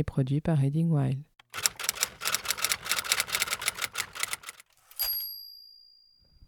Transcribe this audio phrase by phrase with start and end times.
[0.00, 1.22] et produit par Reading Wild.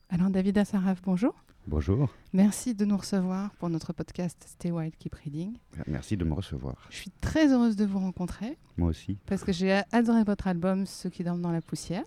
[0.09, 1.35] Alors David Assaraf, bonjour.
[1.67, 5.53] Bonjour, Merci de nous recevoir pour notre podcast Stay Wild Keep Reading.
[5.87, 6.75] merci de me recevoir.
[6.91, 9.17] Je suis très heureuse de vous rencontrer Moi aussi.
[9.27, 12.03] parce que j'ai adoré votre album Ceux qui dorment dans la poussière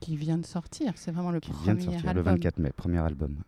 [0.00, 0.92] qui vient de sortir.
[0.96, 2.34] C'est vraiment le Qui premier vient de sortir le album.
[2.36, 3.42] 24 mai, premier album.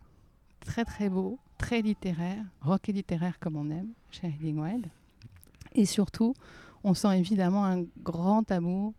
[0.59, 4.85] Très très beau, très littéraire, rock et littéraire comme on aime chez Reading Wild.
[5.73, 6.35] Et surtout,
[6.83, 8.93] on sent évidemment un grand amour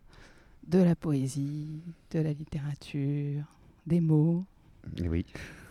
[0.67, 3.43] de la poésie, de la littérature,
[3.85, 4.43] des mots.
[4.97, 5.25] Et oui,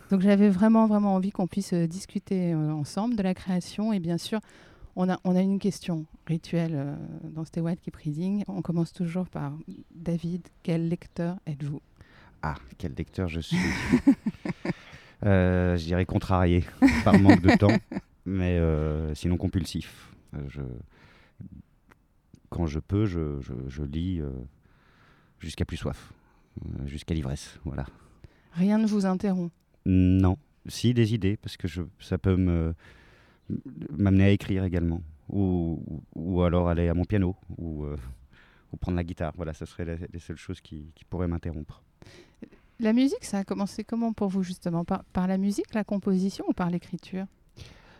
[0.09, 3.91] Donc j'avais vraiment, vraiment envie qu'on puisse euh, discuter euh, ensemble de la création.
[3.91, 4.39] Et bien sûr,
[4.95, 8.43] on a, on a une question rituelle euh, dans Wild Keep Reading.
[8.47, 9.51] On commence toujours par
[9.93, 11.81] David, quel lecteur êtes-vous?
[12.41, 13.57] Ah, quel lecteur je suis.
[15.25, 16.65] Euh, je dirais contrarié
[17.03, 17.75] par manque de temps,
[18.25, 20.11] mais euh, sinon compulsif.
[20.49, 20.61] Je...
[22.55, 24.29] Quand je peux, je, je- je lis euh,
[25.39, 26.13] jusqu'à plus soif,
[26.65, 27.59] euh, jusqu'à l'ivresse.
[27.65, 27.85] Voilà.
[28.53, 29.51] Rien ne vous interrompt.
[29.85, 32.73] Non, si des idées, parce que je, ça peut me
[33.91, 37.97] m'amener à écrire également, ou, ou- ou alors aller à mon piano, ou, euh,
[38.71, 39.33] ou prendre la guitare.
[39.35, 41.83] Voilà, ce seraient les, les seules choses qui, qui pourraient m'interrompre.
[42.79, 44.85] La musique, ça a commencé comment pour vous justement?
[44.85, 47.25] Par, par la musique, la composition ou par l'écriture?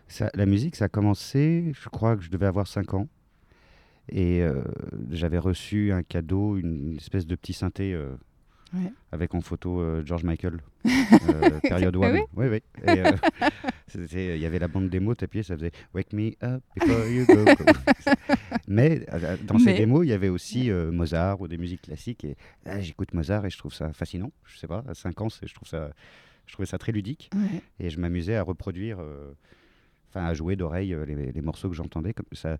[0.08, 3.08] Ça- la musique, ça a commencé, je crois que je devais avoir 5 ans,
[4.10, 4.62] et euh,
[5.12, 7.94] j'avais reçu un cadeau, une espèce de petit synthé.
[7.94, 8.16] euh,
[8.74, 8.92] Ouais.
[9.14, 10.60] Avec en photo euh, George Michael,
[11.62, 12.20] période Ah One.
[12.36, 12.62] oui Oui,
[14.14, 17.46] Il y avait la bande démo, t'appuyais, ça faisait Wake me up before you go.
[18.68, 19.06] Mais
[19.44, 22.26] dans ces Mais- démos, il y avait aussi Mozart ou des musiques classiques.
[22.26, 22.36] Et
[22.66, 24.32] là, j'écoute Mozart et je trouve ça fascinant.
[24.46, 25.92] Je sais pas, à 5 ans, je trouve ça,
[26.46, 27.30] je trouvais ça très ludique.
[27.34, 27.62] Ouais.
[27.80, 29.00] Et je m'amusais à reproduire,
[30.10, 32.14] enfin à jouer d'oreille les, les morceaux que j'entendais.
[32.14, 32.58] Comme ça,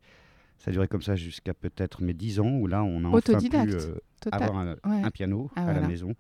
[0.58, 3.76] ça durait comme ça jusqu'à peut-être mes 10 ans, où là, on a enfin pu
[3.78, 3.96] euh,
[4.32, 5.04] avoir un, Ouais.
[5.04, 5.82] un piano Ah, à voilà.
[5.82, 6.16] la maison.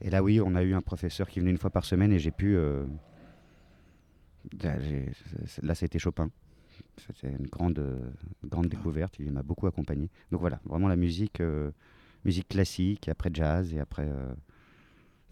[0.00, 2.18] Et là, oui, on a eu un professeur qui venait une fois par semaine et
[2.18, 2.56] j'ai pu.
[2.56, 2.84] euh,
[4.62, 4.74] là,
[5.46, 6.30] c'est- là, c'était Chopin.
[6.98, 8.10] C'était une grande, euh,
[8.44, 9.16] grande découverte.
[9.18, 10.10] Il m'a beaucoup accompagné.
[10.30, 11.70] Donc voilà, vraiment la musique, euh,
[12.24, 14.08] musique classique, et après jazz, et après.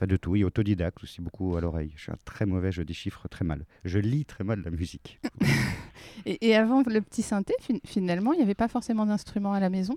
[0.00, 0.34] Enfin, de tout.
[0.36, 1.92] Et autodidacte aussi, beaucoup à l'oreille.
[1.96, 3.66] Je suis un très mauvais, je déchiffre très mal.
[3.84, 5.20] Je lis très mal la musique.
[6.26, 9.60] Et, et avant le petit synthé, fin- finalement, il n'y avait pas forcément d'instruments à
[9.60, 9.94] la maison?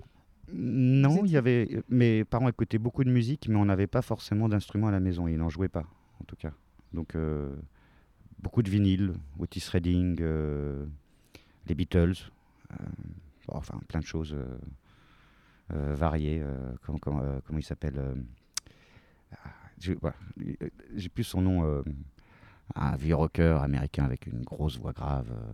[0.52, 1.82] Non, il étiez- y avait.
[1.88, 5.28] Mes parents écoutaient beaucoup de musique, mais on n'avait pas forcément d'instruments à la maison.
[5.28, 5.86] Ils n'en jouaient pas,
[6.20, 6.52] en tout cas.
[6.92, 7.54] Donc, euh,
[8.38, 10.84] beaucoup de vinyles, Otis Redding, euh,
[11.66, 12.14] les Beatles,
[12.72, 12.76] euh,
[13.48, 14.36] bon, enfin plein de choses
[15.70, 16.42] variées.
[16.82, 18.00] comment, comment, comment il s'appelle
[19.80, 21.64] J'ai voilà, euh, j'ai plus son nom.
[21.64, 21.82] euh,
[22.74, 25.26] un vieux rocker américain avec une grosse voix grave.
[25.30, 25.52] euh,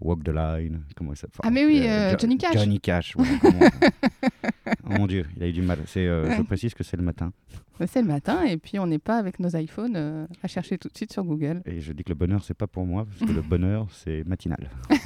[0.00, 2.54] Walk the Line, comment il s'appelle Ah, mais oui, Euh, Jo- Johnny Cash.
[2.54, 3.26] Johnny Cash, comment-
[4.84, 5.80] oh mon Dieu, il a eu du mal.
[5.86, 7.32] C'est, Je précise que c'est le matin.
[7.78, 10.88] Bah, C'est le matin et puis on n'est pas avec nos iPhones à chercher tout
[10.88, 11.60] de suite sur Google.
[11.66, 14.24] Et je dis que le bonheur, c'est pas pour moi, parce que le bonheur, c'est
[14.24, 14.70] matinal.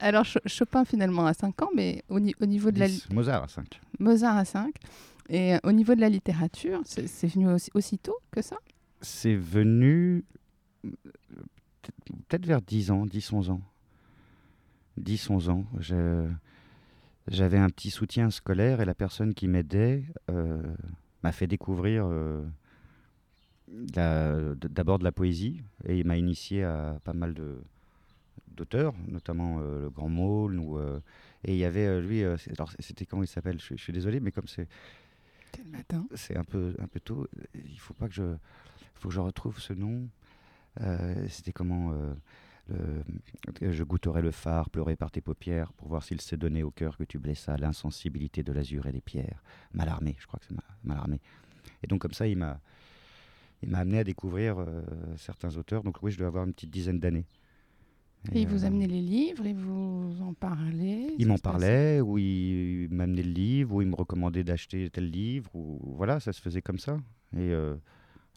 [0.00, 2.94] Alors Ch- Chopin finalement à 5 ans, mais au, ni- au niveau de la li-
[3.08, 3.80] 10, Mozart à 5.
[3.98, 4.74] Mozart à 5,
[5.28, 8.56] et euh, au niveau de la littérature, c'est venu aussi, aussitôt que ça?
[9.00, 10.24] C'est venu
[10.84, 10.90] euh,
[12.28, 13.60] peut-être- vers 10 ans, 10-11 ans.
[14.96, 15.64] 10-11 ans.
[17.28, 20.62] J'avais un petit soutien scolaire et la personne qui m'aidait euh,
[21.22, 22.08] m'a fait découvrir
[23.68, 27.34] d'abord de la poésie et il m'a initié à pas mal
[28.56, 31.00] d'auteurs, notamment le Grand euh,
[31.44, 33.60] et il y avait lui, alors c'était comment il s'appelle?
[33.60, 34.66] Je, je suis désolé, mais comme c'est
[36.14, 37.26] C'est un peu, un peu tôt.
[37.54, 38.36] Il faut pas que je,
[38.94, 40.08] faut que je retrouve ce nom.
[40.80, 41.92] Euh, C'était comment
[42.70, 43.02] euh,
[43.60, 46.96] Je goûterai le phare pleuré par tes paupières pour voir s'il s'est donné au cœur
[46.96, 49.42] que tu blessas l'insensibilité de l'azur et des pierres.
[49.72, 51.20] Malarmé, je crois que c'est Ma- Malarmé.
[51.82, 52.60] Et donc comme ça, il m'a,
[53.62, 54.82] il m'a amené à découvrir euh,
[55.16, 55.82] certains auteurs.
[55.82, 57.24] Donc oui, je dois avoir une petite dizaine d'années.
[58.32, 62.18] Et il vous euh, amenait les livres, il vous en parlait il m'en parlait, ou
[62.18, 66.40] il m'amenait le livre, ou il me recommandait d'acheter tel livre, ou voilà, ça se
[66.40, 66.98] faisait comme ça.
[67.34, 67.76] Et euh,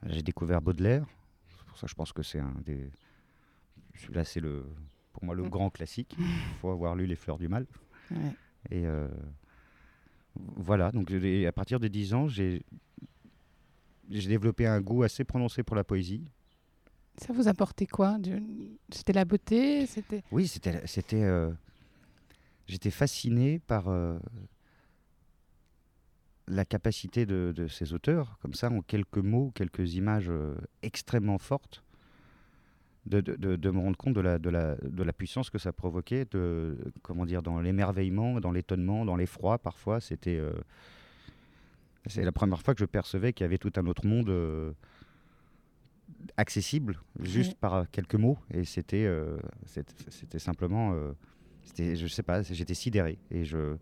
[0.07, 1.05] j'ai découvert Baudelaire.
[1.49, 2.89] C'est Pour ça, je pense que c'est un des.
[3.95, 4.65] Celui-là, c'est le.
[5.13, 5.49] pour moi le Mm.
[5.49, 6.15] grand classique.
[6.17, 7.65] Il faut avoir lu Les Fleurs du Mal.
[8.11, 8.35] Ouais.
[8.69, 9.07] Et euh,
[10.35, 12.63] voilà, donc à partir de 10 ans, j'ai
[14.09, 16.23] développé un goût assez prononcé pour la poésie.
[17.17, 18.17] Ça vous apportait quoi
[18.89, 19.85] C'était la beauté
[20.31, 20.81] Oui, c'était.
[21.13, 21.51] euh,
[22.67, 24.17] J'étais fasciné par euh,
[26.47, 31.83] la capacité de, ces auteurs, comme ça, en quelques mots, quelques images euh, extrêmement fortes,
[33.05, 33.21] de,
[33.71, 36.27] me rendre compte de la, puissance que ça provoquait,
[37.01, 39.99] comment dire, dans l'émerveillement, dans l'étonnement, dans l'effroi, parfois.
[39.99, 40.39] C'était.
[42.05, 44.29] c'est la première fois que je percevais qu'il y avait tout un autre monde
[46.37, 47.57] accessible, juste Ouais.
[47.59, 48.37] par euh, quelques mots.
[48.53, 50.93] Et c'était euh, c'était simplement.
[50.93, 51.13] euh,
[51.63, 53.19] c'était, je sais pas, j'étais sidéré.
[53.29, 53.75] Et je,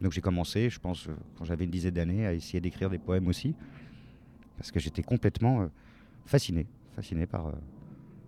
[0.00, 2.98] donc j'ai commencé, je pense, euh, quand j'avais une dizaine d'années, à essayer d'écrire des
[2.98, 3.54] poèmes aussi.
[4.56, 5.66] Parce que j'étais complètement euh,
[6.26, 7.52] fasciné, fasciné par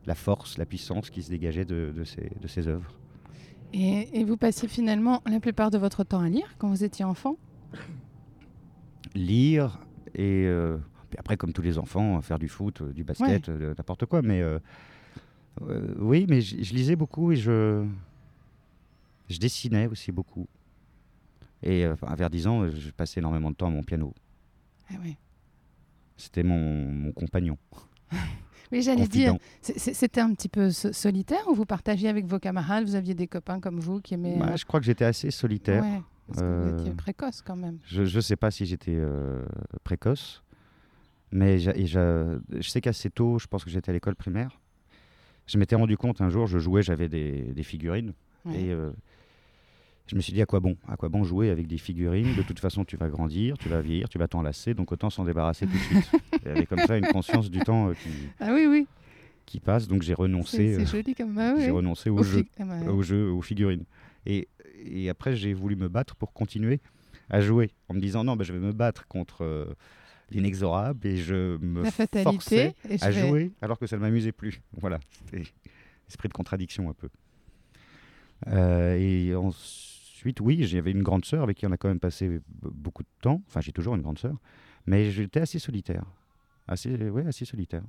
[0.06, 2.92] la force, la puissance qui se dégageait de, de ces, de ces œuvres.
[3.72, 7.04] et, et vous passiez finalement la plupart de votre temps à lire quand vous étiez
[7.04, 7.36] enfant?
[9.14, 9.78] Lire
[10.14, 10.46] et
[11.10, 14.22] puis après comme tous les enfants faire du foot euh, du basket euh, n'importe quoi
[14.22, 14.58] mais euh,
[15.62, 17.84] euh, oui mais je lisais beaucoup et je
[19.28, 20.48] je dessinais aussi beaucoup.
[21.62, 24.12] Et euh, vers 10 ans euh, je passais énormément de temps à mon piano.
[24.90, 25.16] Ah ouais.
[26.16, 27.56] c'était mon, mon compagnon.
[28.72, 32.84] Oui, j'allais dire, c'était un petit peu so- solitaire ou vous partagiez avec vos camarades?
[32.84, 34.38] Vous aviez des copains comme vous qui aimaient.
[34.38, 35.82] Bah, euh, je crois que j'étais assez solitaire.
[35.82, 37.78] Ouais, parce que Euh, vous étiez précoce quand même.
[37.84, 39.44] Je ne sais pas si j'étais euh,
[39.82, 40.44] précoce,
[41.32, 44.60] mais j'a- je sais qu'assez tôt, je pense que j'étais à l'école primaire.
[45.46, 48.12] Je m'étais rendu compte un jour, je jouais, j'avais des, des figurines,
[48.44, 48.62] Ouais.
[48.62, 48.90] et euh,
[50.06, 52.34] je me suis dit à quoi bon À quoi bon jouer avec des figurines?
[52.34, 55.24] De toute façon, tu vas grandir, tu vas vieillir, tu vas t'enlacer, donc autant s'en
[55.24, 56.10] débarrasser tout de suite.
[56.42, 58.10] Il y avait comme ça une conscience du temps euh, qui,
[58.40, 58.86] Ah oui, oui,
[59.46, 61.54] qui passe, donc j'ai renoncé, c'est euh, joli comme ça.
[61.58, 61.70] j'ai oui.
[61.70, 62.88] renoncé Au au jeu ah ouais.
[62.88, 63.84] aux jeux, aux figurines.
[64.26, 64.48] Et,
[64.84, 66.80] et après, j'ai voulu me battre pour continuer
[67.28, 69.66] à jouer, en me disant non, bah, je vais me battre contre euh,
[70.30, 72.74] l'inexorable et je me La forçais fatalité.
[72.88, 74.60] Et je à vais- jouer alors que ça ne m'amusait plus.
[74.72, 75.44] Voilà, c'était
[76.08, 77.08] esprit de contradiction un peu.
[78.48, 82.40] Euh, et ensuite, oui, j'avais une grande sœur avec qui on a quand même passé
[82.62, 83.42] beaucoup de temps.
[83.48, 84.36] Enfin, j'ai toujours une grande sœur,
[84.86, 86.04] mais j'étais assez solitaire,
[86.66, 87.82] assez, ouais, assez solitaire.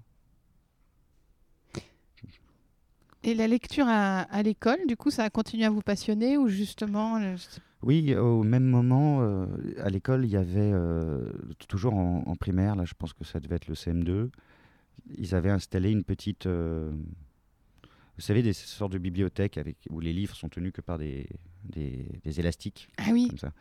[3.24, 6.48] Et la lecture à, à l'école, du coup, ça a continué à vous passionner ou
[6.48, 7.18] justement.
[7.18, 9.46] euh, je sais- Oui, au même moment, euh,
[9.80, 11.32] à l'école, il y avait, euh,
[11.68, 14.30] toujours en, en primaire, là je pense que ça devait être le CM2,
[15.18, 16.92] ils avaient installé une petite, euh,
[18.16, 21.28] vous savez, des sortes de bibliothèques avec, où les livres sont tenus que par des,
[21.64, 23.52] des, des élastiques, Ah oui, comme ça.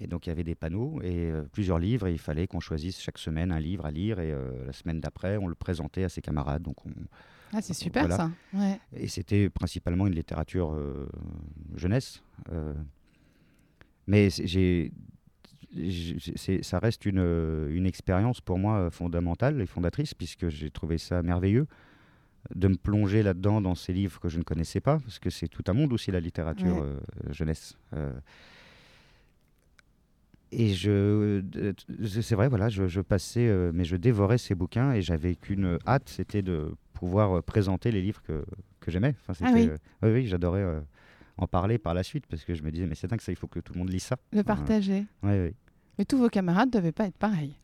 [0.00, 2.60] Et donc il y avait des panneaux et euh, plusieurs livres et il fallait qu'on
[2.60, 6.04] choisisse chaque semaine un livre à lire et euh, la semaine d'après, on le présentait
[6.04, 6.62] à ses camarades.
[6.62, 6.90] Donc on,
[7.52, 8.16] ah, c'est super Voilà.
[8.16, 8.30] ça.
[8.54, 8.78] Ouais.
[8.94, 11.08] et c'était principalement une littérature euh,
[11.74, 12.22] jeunesse.
[14.10, 14.90] Mais j'ai,
[16.62, 20.98] ça reste une, euh, une expérience pour moi euh, fondamentale et fondatrice, puisque j'ai trouvé
[20.98, 21.66] ça merveilleux
[22.54, 25.46] de me plonger là-dedans dans ces livres que je ne connaissais pas, parce que c'est
[25.46, 26.82] tout un monde aussi la littérature Ouais.
[26.82, 26.98] euh,
[27.32, 27.76] jeunesse.
[27.94, 28.10] euh.
[30.50, 31.40] et je,
[32.22, 35.78] c'est vrai, voilà, je, je passais, euh, mais je dévorais ces bouquins et j'avais qu'une
[35.86, 38.44] hâte, c'était de pouvoir présenter les livres que,
[38.80, 39.14] que j'aimais.
[39.28, 39.70] Enfin, Ah oui.
[40.02, 40.64] oui, oui, j'adorais
[41.42, 43.36] en parler par la suite parce que je me disais, mais c'est dingue, ça, il
[43.36, 44.16] faut que tout le monde lise ça.
[44.32, 45.06] Le partager.
[45.22, 45.54] Oui, oui.
[45.98, 47.54] Mais tous vos camarades ne devaient pas être pareils.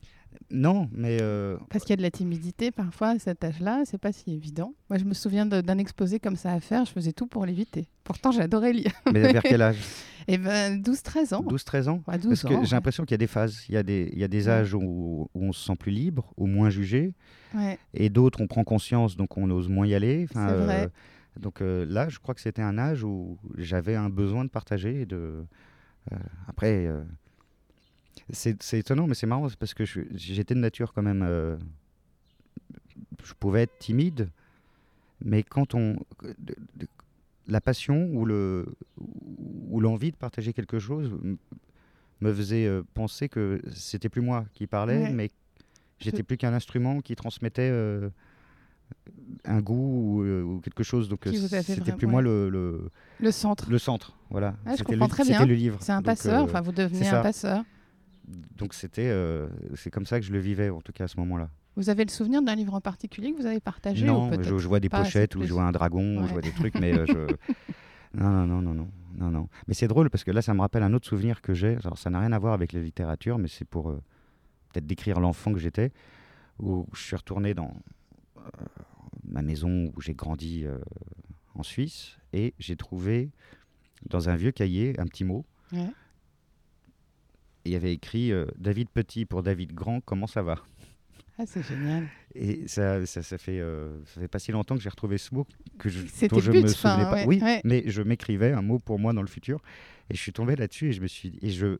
[0.51, 3.97] Non, mais euh, Parce qu'il y a de la timidité parfois à cet âge-là, c'est
[3.97, 4.73] pas si évident.
[4.89, 7.87] Moi, je me souviens d'un exposé comme ça à faire, je faisais tout pour l'éviter.
[8.03, 8.91] Pourtant, j'adorais lire.
[9.11, 9.79] mais vers quel âge?
[10.29, 11.41] Et ben 12-13 ans.
[11.43, 12.03] 12-13 ans?
[12.07, 13.63] Ouais, 12 Parce que j'ai l'impression qu'il y a des phases.
[13.69, 15.91] Il y a des, il y a des âges où, où on se sent plus
[15.91, 17.13] libre, ou moins jugé,
[17.55, 17.59] ouais.
[17.61, 17.79] Ouais.
[17.93, 20.27] et d'autres on prend conscience, donc on ose moins y aller.
[20.29, 20.83] Enfin, C'est vrai.
[20.83, 20.87] euh,
[21.39, 25.01] donc euh, là, je crois que c'était un âge où j'avais un besoin de partager.
[25.01, 25.45] Et de,
[26.11, 26.15] euh,
[26.47, 27.03] après, euh,
[28.31, 31.23] c'est étonnant, mais c'est marrant parce que j'étais de nature quand même.
[33.23, 34.29] je pouvais être timide,
[35.23, 35.97] mais quand on.
[36.23, 36.87] de- de-
[37.49, 38.65] la passion ou le
[38.99, 41.17] ou l'envie de partager quelque chose
[42.19, 45.13] me faisait penser que c'était plus moi qui parlais, Ouais.
[45.13, 45.31] mais
[45.99, 47.71] j'étais plus qu'un instrument qui transmettait
[49.45, 49.73] un goût
[50.19, 51.09] ou, euh, ou quelque chose.
[51.09, 51.31] Donc euh,
[51.63, 52.89] c'était plus moi le, le,
[53.19, 53.69] Le centre.
[53.69, 54.13] le centre.
[54.29, 54.55] Voilà.
[54.65, 55.45] Ah, je comprends le, très c'était bien.
[55.45, 55.77] le livre.
[55.81, 57.63] C'est un Donc, passeur, euh, enfin vous devenez un passeur.
[58.57, 61.17] donc c'était, euh, c'est comme ça que je le vivais en tout cas à ce
[61.19, 61.49] moment-là.
[61.75, 64.57] Vous avez le souvenir d'un livre en particulier que vous avez partagé ou Non, je,
[64.57, 66.27] je vois des pas, pochettes ou je vois un dragon, ou Ouais.
[66.27, 67.13] je vois des trucs, mais euh, je.
[68.13, 69.49] Non, non, non, non, non, non, non.
[69.67, 71.75] Mais c'est drôle parce que là, ça me rappelle un autre souvenir que j'ai.
[71.83, 73.91] Alors, ça n'a rien à voir avec la littérature, mais c'est pour
[74.71, 75.91] peut-être décrire l'enfant que j'étais,
[76.57, 77.71] où je suis retourné dans
[79.23, 80.77] ma maison où j'ai grandi euh,
[81.55, 83.29] en Suisse, et j'ai trouvé
[84.09, 85.45] dans un vieux cahier un petit mot.
[85.71, 85.91] Ouais.
[87.65, 90.55] Et il y avait écrit euh, David Petit pour David Grand, comment ça va?
[91.39, 92.07] Ah, c'est génial.
[92.33, 95.35] Et ça, ça, ça fait, euh, ça fait pas si longtemps que j'ai retrouvé ce
[95.35, 95.45] mot
[95.77, 97.13] que je, dont je me souvenais pas.
[97.13, 97.61] ouais, oui, ouais.
[97.63, 99.61] mais je m'écrivais un mot pour moi dans le futur,
[100.09, 101.77] et je suis tombé là-dessus et je me suis et je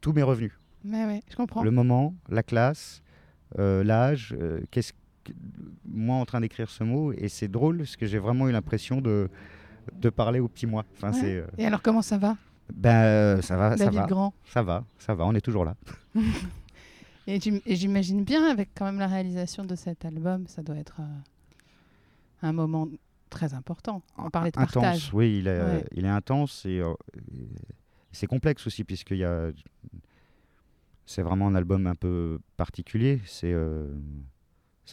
[0.00, 0.52] tout m'est revenu.
[0.84, 1.62] Ouais, ouais, je comprends.
[1.62, 3.03] Le moment, la classe, euh,
[3.56, 5.32] l'âge, euh, qu'est-ce que-
[5.86, 9.00] moi en train d'écrire ce mot et c'est drôle parce que j'ai vraiment eu l'impression
[9.00, 9.28] de
[9.98, 10.84] de parler au petit moi.
[10.96, 11.18] Enfin Ouais.
[11.20, 12.36] c'est euh, Et alors, comment ça va,
[12.72, 15.64] ben euh, ça va, ça David va, Grand ça va, ça va, on est toujours
[15.64, 15.76] là.
[17.26, 20.76] Et j'im- et j'imagine bien, avec quand même la réalisation de cet album, ça doit
[20.76, 21.04] être euh,
[22.42, 22.86] un moment
[23.30, 24.02] très important.
[24.18, 25.10] On parlait de intense, partage.
[25.14, 25.84] oui, il est, euh, Ouais.
[25.94, 26.92] il est intense et euh,
[28.12, 29.50] c'est complexe aussi puisqu'il y a
[31.06, 33.20] c'est vraiment un album un peu particulier.
[33.26, 33.92] C'est euh,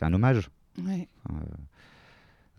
[0.02, 0.50] un hommage.
[0.84, 1.08] Ouais.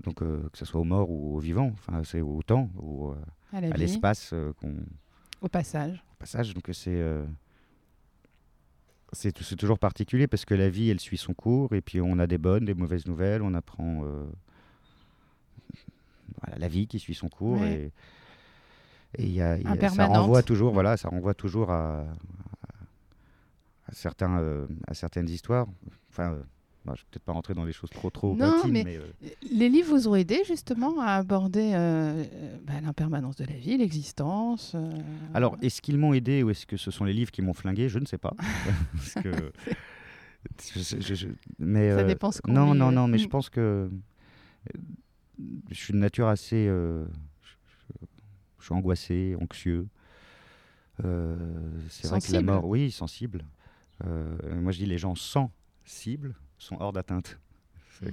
[0.04, 3.10] Donc euh, que ce soit aux morts ou aux vivants, enfin c'est au temps ou
[3.10, 3.14] euh,
[3.52, 4.74] À l'espace euh, qu'on
[5.40, 6.02] au passage.
[6.12, 6.54] au passage.
[6.54, 7.24] Donc c'est euh,
[9.12, 12.26] c'est toujours particulier parce que la vie elle suit son cours et puis on a
[12.26, 14.24] des bonnes, des mauvaises nouvelles, on apprend euh,
[16.42, 17.92] voilà, la vie qui suit son cours Ouais.
[19.18, 22.06] et et y a, y a- ça renvoie toujours voilà ça renvoie toujours à
[23.92, 25.66] certains euh, à certaines histoires.
[26.10, 26.42] Enfin euh,
[26.86, 29.28] je vais peut-être pas rentrer dans les choses trop trop Non, intimes, mais- mais, euh,
[29.52, 31.70] Les livres vous ont aidé justement à aborder
[32.66, 34.74] bah, l'impermanence de la vie, l'existence.
[35.32, 37.88] Alors, est-ce qu'ils m'ont aidé ou est-ce que ce sont les livres qui m'ont flingué?
[37.88, 38.34] Je ne sais pas.
[38.94, 39.52] Parce que-
[40.74, 41.28] je- je- je-
[41.60, 43.88] mais, Ça dépend ce qu'on Non, non, non, mais je pense que
[45.70, 46.66] je suis de nature assez.
[46.66, 47.04] je,
[48.60, 49.86] suis angoissé, anxieux.
[51.04, 51.36] Euh,
[51.88, 53.44] c'est vrai que la mort, oui, sensible.
[54.04, 57.38] Euh, moi, je dis les gens sensibles sont hors d'atteinte.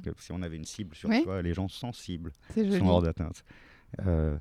[0.04, 1.24] Que si on avait une cible sur Oui.
[1.24, 3.44] soi, les gens sensibles sont hors d'atteinte.
[4.06, 4.38] Euh,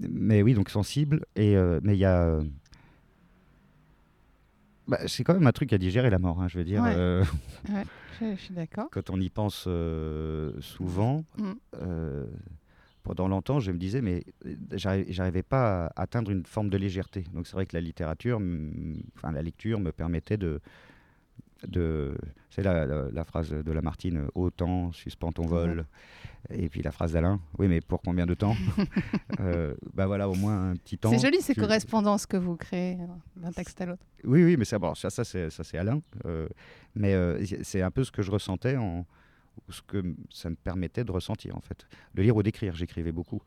[0.00, 1.26] mais oui, donc sensible.
[1.36, 2.22] Et, euh, mais il y a.
[2.22, 2.44] euh,
[4.88, 6.82] bah, c'est quand même un truc à digérer, la mort, hein, je veux dire.
[6.82, 6.94] Ouais.
[8.18, 8.88] Je, je suis d'accord.
[8.90, 9.68] quand on y pense
[10.60, 11.52] souvent, Mm.
[13.02, 16.76] Pendant longtemps, je me disais, mais euh, j'arri- j'arrivais pas à atteindre une forme de
[16.76, 17.24] légèreté.
[17.32, 18.40] Donc c'est vrai que la littérature,
[19.16, 20.60] enfin la lecture me permettait de.
[21.66, 22.16] de
[22.48, 25.86] c'est la, la- la phrase de Lamartine, autant, suspends ton vol.
[26.48, 28.56] Et puis la phrase d'Alain, oui, mais pour combien de temps?
[29.40, 31.10] Euh, Bah voilà, au moins un petit temps.
[31.10, 32.98] C'est joli ces tu- correspondances que vous créez
[33.36, 34.04] d'un texte à l'autre.
[34.24, 36.00] Oui, oui, mais ça, bon, ça, ça c'est Alain.
[36.26, 36.48] euh,
[36.94, 39.06] mais euh, c'est un peu ce que je ressentais, en,
[39.68, 41.86] ou ce que ça me permettait de ressentir, en fait.
[42.14, 43.40] De lire ou d'écrire, j'écrivais beaucoup.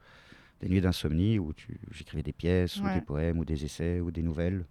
[0.61, 4.11] Des nuits d'insomnie où tu- j'écrivais des pièces, ou des poèmes, ou des essais, ou
[4.11, 4.65] des nouvelles.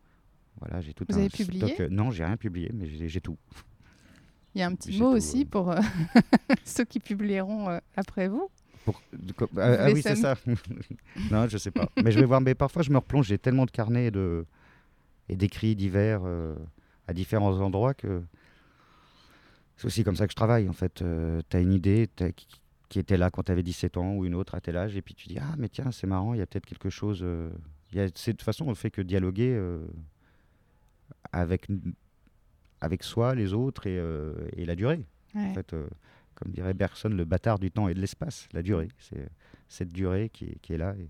[0.61, 3.21] Voilà, j'ai tout Vous un avez publié stock, euh, Non, j'ai rien publié, mais j'ai
[3.21, 3.37] tout.
[4.55, 5.47] Il y a un petit mot tout, aussi euh.
[5.51, 5.81] pour euh,
[6.65, 8.49] ceux qui publieront euh, après vous.
[8.85, 9.01] Pour-
[9.57, 10.35] ah, ah oui, c'est ça.
[11.31, 11.89] non, je sais pas.
[12.03, 12.41] Mais je vais voir.
[12.41, 13.27] Mais parfois, je me replonge.
[13.29, 14.45] J'ai tellement de carnets et de
[15.29, 16.23] et d'écrits divers
[17.07, 18.23] à différents endroits que
[19.83, 20.69] c'est aussi comme ça que je travaille.
[20.69, 21.03] En fait,
[21.51, 22.09] tu as une idée
[22.89, 25.03] qui, était là quand tu avais 17 ans ou une autre à tel âge, et
[25.03, 27.21] puis tu dis ah mais tiens c'est marrant, il y a peut-être quelque chose.
[27.23, 27.51] euh,
[27.93, 29.85] y a- de toute façon, on fait que dialoguer euh,
[31.33, 31.67] avec
[32.81, 35.05] avec soi, les autres et, euh, et la durée.
[35.35, 35.47] Ouais.
[35.47, 35.89] En fait, euh,
[36.35, 38.89] comme dirait Bergson, le bâtard du temps et de l'espace, la durée.
[38.99, 39.29] C'est
[39.69, 41.09] cette durée qui est, qui est là et,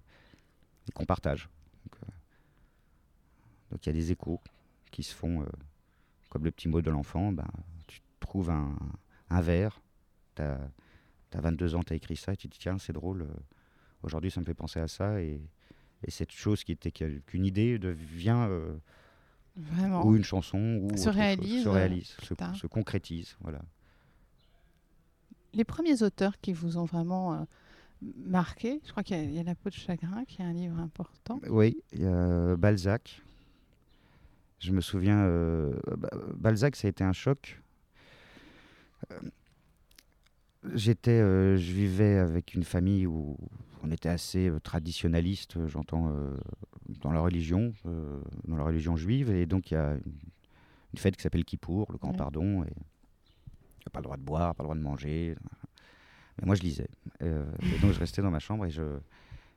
[0.88, 1.48] et qu'on partage.
[1.84, 2.12] Donc, euh,
[3.70, 4.40] donc il y a des échos
[4.90, 5.46] qui se font, euh,
[6.30, 7.32] comme le petit mot de l'enfant.
[7.32, 7.48] Ben,
[8.50, 8.76] un,
[9.30, 9.80] un vers,
[10.36, 10.58] tu as,
[11.34, 13.26] 22 ans, tu as écrit ça, et tu te dis tiens, c'est drôle, euh,
[14.02, 15.20] aujourd'hui ça me fait penser à ça.
[15.20, 15.40] Et,
[16.04, 18.74] et cette chose qui était qu'une idée devient euh,
[19.56, 20.04] Vraiment.
[20.06, 22.16] ou une chanson ou Se chose, réalise, se, euh, réalise,
[22.54, 23.36] se, concrétise.
[23.40, 23.60] Voilà.
[25.54, 27.44] Les premiers auteurs qui vous ont vraiment euh,
[28.16, 30.44] marqué, je crois qu'il y, a- il y a La peau de chagrin, qui est
[30.44, 31.40] un livre important.
[31.48, 33.20] Oui, il y a Balzac.
[34.60, 37.60] Je me souviens, euh, Ba- Balzac, ça a été un choc.
[39.10, 39.20] Euh,
[40.74, 43.36] J'étais, euh, je vivais avec une famille où
[43.82, 46.14] on était assez euh, traditionnaliste, j'entends,
[47.00, 47.74] dans la religion,
[48.44, 50.12] dans la religion juive, et donc il y a une,
[50.92, 52.16] une fête qui s'appelle Kippour, le grand Ouais.
[52.16, 55.34] pardon, et il n'y a pas le droit de boire, pas le droit de manger.
[56.38, 56.88] Mais moi, je lisais.
[57.22, 57.44] Euh,
[57.74, 58.98] et donc, je restais dans ma chambre et, je,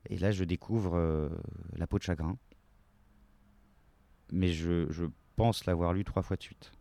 [0.09, 1.29] et là, je découvre euh,
[1.77, 2.35] La peau de chagrin.
[4.31, 6.71] Mais je, je pense l'avoir lu trois fois de suite.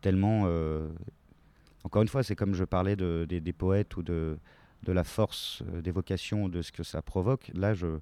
[0.00, 0.44] Tellement.
[0.46, 0.88] euh,
[1.84, 4.38] encore une fois, c'est comme je parlais de, des, des poètes ou de,
[4.84, 7.50] de la force euh, d'évocation de ce que ça provoque.
[7.54, 7.98] Là, je,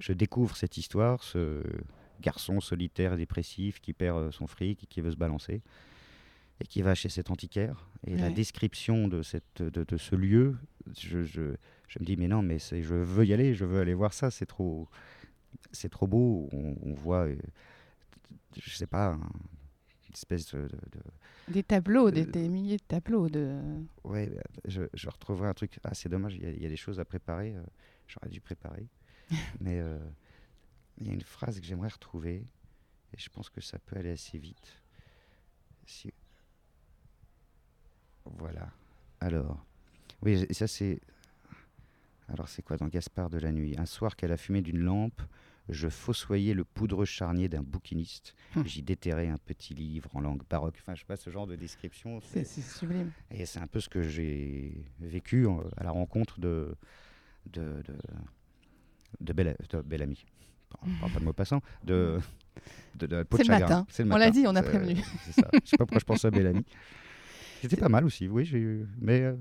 [0.00, 1.62] je découvre cette histoire, ce
[2.20, 5.62] garçon solitaire et dépressif qui perd euh, son fric et qui veut se balancer.
[6.60, 7.88] et qui va chez cet antiquaire.
[8.06, 10.56] Et la description de, cette, de, de ce lieu,
[10.98, 11.56] je, je-
[11.88, 14.30] je me dis, mais non, mais je veux y aller, je veux aller voir ça,
[14.30, 14.88] c'est trop,
[15.72, 16.48] c'est trop beau.
[16.52, 17.36] On, on voit, euh,
[18.56, 19.18] je sais pas,
[20.16, 23.28] espèce de- de- de, Des tableaux, des, Euh, des milliers de tableaux.
[23.28, 23.60] De...
[24.04, 25.78] Ouais, bah, je, je retrouverai un truc.
[25.84, 27.54] Ah, c'est dommage, il y, a- il y a des choses à préparer.
[27.54, 27.62] euh,
[28.08, 28.86] J'aurais dû préparer.
[29.60, 29.98] Mais euh,
[30.98, 32.46] il y a une phrase que j'aimerais retrouver.
[33.12, 34.80] Et je pense que ça peut aller assez vite.
[35.86, 36.12] Si...
[38.24, 38.70] Voilà.
[39.20, 39.64] Alors.
[40.22, 41.00] Oui, ça c'est.
[42.28, 43.74] Alors c'est quoi dans Gaspard de la nuit?
[43.78, 45.20] Un soir qu'à la fumée d'une lampe,
[45.68, 48.34] je fossoyais le poudreux charnier d'un bouquiniste.
[48.56, 48.66] Hum.
[48.66, 50.76] J'y déterrais un petit livre en langue baroque.
[50.80, 52.20] Enfin, je sais pas, ce genre de description.
[52.20, 53.10] C'est sublime.
[53.30, 56.74] Et c'est un peu ce que j'ai vécu en- à la rencontre de,
[57.46, 57.96] de, de,
[59.20, 60.24] de, Bella- de Bellamy.
[61.00, 61.62] Pas de mot passant.
[61.84, 62.18] De,
[62.96, 63.86] de, de de C'est le matin.
[64.10, 64.96] On l'a dit, on a prévenu.
[65.24, 65.48] C'est ça.
[65.52, 66.64] Je sais pas pourquoi je pense à Bellamy.
[67.62, 68.44] C'était pas mal aussi, oui.
[68.44, 69.22] j'ai eu- Mais.
[69.22, 69.34] euh,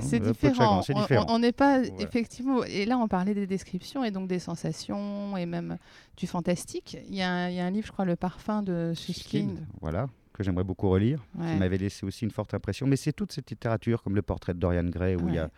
[0.00, 0.80] C'est différent.
[0.80, 1.26] Chagrin, C'est On- différent.
[1.28, 2.62] On n'est pas effectivement.
[2.64, 5.76] Et là, on parlait des descriptions et donc des sensations et même
[6.16, 6.96] du fantastique.
[7.08, 9.66] Il y a un, il y a un livre, je crois, Le Parfum de Suskind.
[9.80, 11.24] Voilà, que j'aimerais beaucoup relire.
[11.36, 11.52] Ouais.
[11.52, 12.86] qui m'avait laissé aussi une forte impression.
[12.86, 15.50] Mais c'est toute cette littérature, comme le portrait de Dorian Gray, où il y a,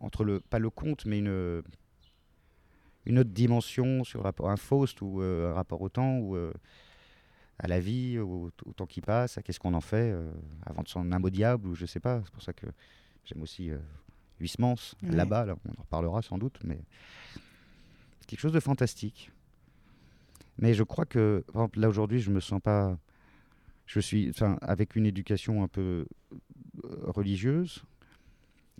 [0.00, 1.62] entre le, pas le conte, mais une,
[3.04, 6.16] une autre dimension sur le rapport à un Faust, ou euh, un rapport au temps,
[6.18, 6.52] ou euh,
[7.58, 10.30] à la vie, au, au temps qui passe, à qu'est-ce qu'on en fait, euh,
[10.64, 12.20] avant de s'en un mot diable, ou je sais pas.
[12.24, 12.66] C'est pour ça que
[13.24, 13.78] j'aime aussi euh,
[14.40, 15.10] Huysmans, Ouais.
[15.10, 16.78] là-bas, là, on en reparlera sans doute, mais
[18.20, 19.30] c'est quelque chose de fantastique.
[20.58, 22.98] Mais je crois que, par exemple, là aujourd'hui, je me sens pas
[23.86, 26.06] je suis enfin, avec une éducation un peu
[26.84, 27.84] euh, religieuse.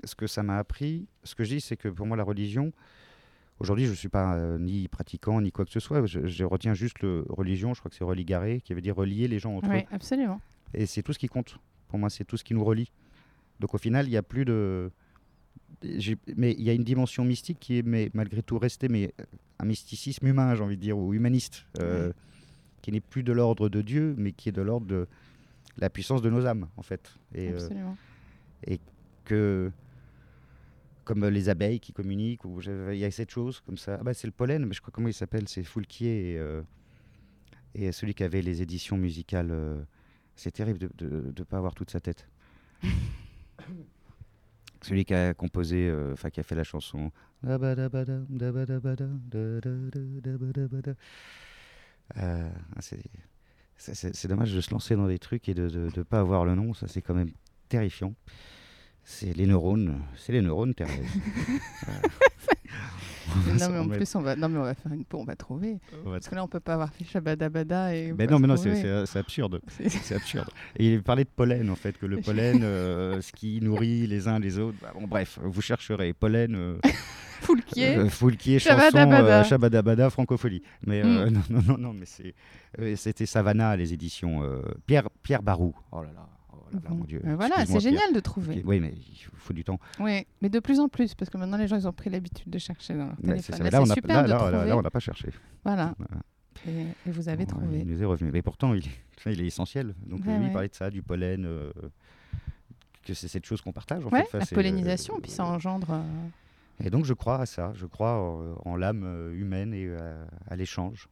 [0.05, 2.73] Ce que ça m'a appris, ce que je dis, c'est que pour moi, la religion,
[3.59, 6.05] aujourd'hui, je ne suis pas euh, ni pratiquant, ni quoi que ce soit.
[6.07, 9.29] Je, je retiens juste le religion, je crois que c'est religaré, qui veut dire relier
[9.29, 9.85] les gens entre Oui, eux.
[9.95, 10.41] absolument.
[10.75, 11.59] Et c'est tout ce qui compte.
[11.89, 12.91] Pour moi, c'est tout ce qui nous relie.
[13.61, 14.91] Donc au final, il n'y a plus de.
[16.37, 19.25] Mais il y a une dimension mystique qui est mais, malgré tout restée, mais euh,
[19.59, 22.13] un mysticisme humain, j'ai envie de dire, ou humaniste, euh,
[22.83, 25.07] qui n'est plus de l'ordre de Dieu, mais qui est de l'ordre de
[25.79, 27.13] la puissance de nos âmes, en fait.
[27.35, 27.97] Et euh, absolument.
[29.25, 29.71] que,
[31.07, 33.97] comme euh, les abeilles qui communiquent, ou il y a cette chose comme ça.
[33.99, 36.63] Ah bah, c'est le pollen, mais je crois comment il s'appelle, c'est Foulquier et, euh,
[37.75, 39.51] et celui qui avait les éditions musicales.
[39.51, 39.83] euh,
[40.35, 42.29] c'est terrible de ne pas avoir toute sa tête.
[44.83, 47.11] celui qui a composé, euh, enfin qui a fait la chanson.
[53.79, 56.75] C'est dommage de se lancer dans des trucs et de ne pas avoir le nom,
[56.75, 57.33] ça c'est quand même
[57.69, 58.15] terrifiant.
[59.09, 60.99] C'est les neurones, c'est les neurones, Thérèse.
[63.61, 65.79] non, mais en plus, on va, non, mais on va faire une on va trouver.
[66.05, 68.13] On va Parce que là, on peut pas avoir fait Shabadabada et.
[68.13, 69.61] Mais pas non, mais non, c'est- absurde.
[69.69, 70.49] C'est- absurde.
[70.77, 74.27] Et il parlait de pollen, en fait, que le pollen, euh, ce qui nourrit les
[74.27, 74.77] uns les autres.
[74.83, 76.79] Bah, bon, bref, vous chercherez pollen, euh,
[77.43, 77.97] Foulquier.
[77.99, 79.41] euh, Foulquier, chanson, Shabadabada.
[79.41, 80.63] euh, Shabadabada, francophonie.
[80.85, 81.33] Mais euh, Mm.
[81.33, 82.35] non, non, non, non, mais c'est,
[82.81, 85.75] euh, c'était Savannah, les éditions euh, Pierre, Pierre Barou.
[85.93, 86.29] Oh là là,
[86.73, 86.97] là là, Bon.
[86.97, 87.21] mon Dieu.
[87.25, 88.63] Euh, voilà, c'est génial de trouver.
[88.65, 89.79] Oui, mais il faut du temps.
[90.01, 92.51] Oui, mais de plus en plus, parce que maintenant les gens ils ont pris l'habitude
[92.51, 93.59] de chercher dans leur téléphone.
[93.63, 95.29] Là, Là, on a- là, n'a pas cherché.
[95.65, 96.23] Voilà, Voilà.
[96.69, 97.81] et, et vous avez Bon, trouvé.
[97.81, 98.31] Il nous est revenu.
[98.33, 99.95] Mais pourtant, il, est- il est essentiel.
[100.07, 101.73] Donc, lui, il parlait de ça, du pollen, euh,
[103.05, 104.05] que c'est cette chose qu'on partage.
[104.05, 104.27] En Ouais, fait.
[104.29, 105.91] Enfin, la c'est, euh, pollinisation, puis ça engendre.
[105.93, 107.73] euh, Et donc, je crois à ça.
[107.75, 111.09] Je crois en, en l'âme humaine et à, à l'échange.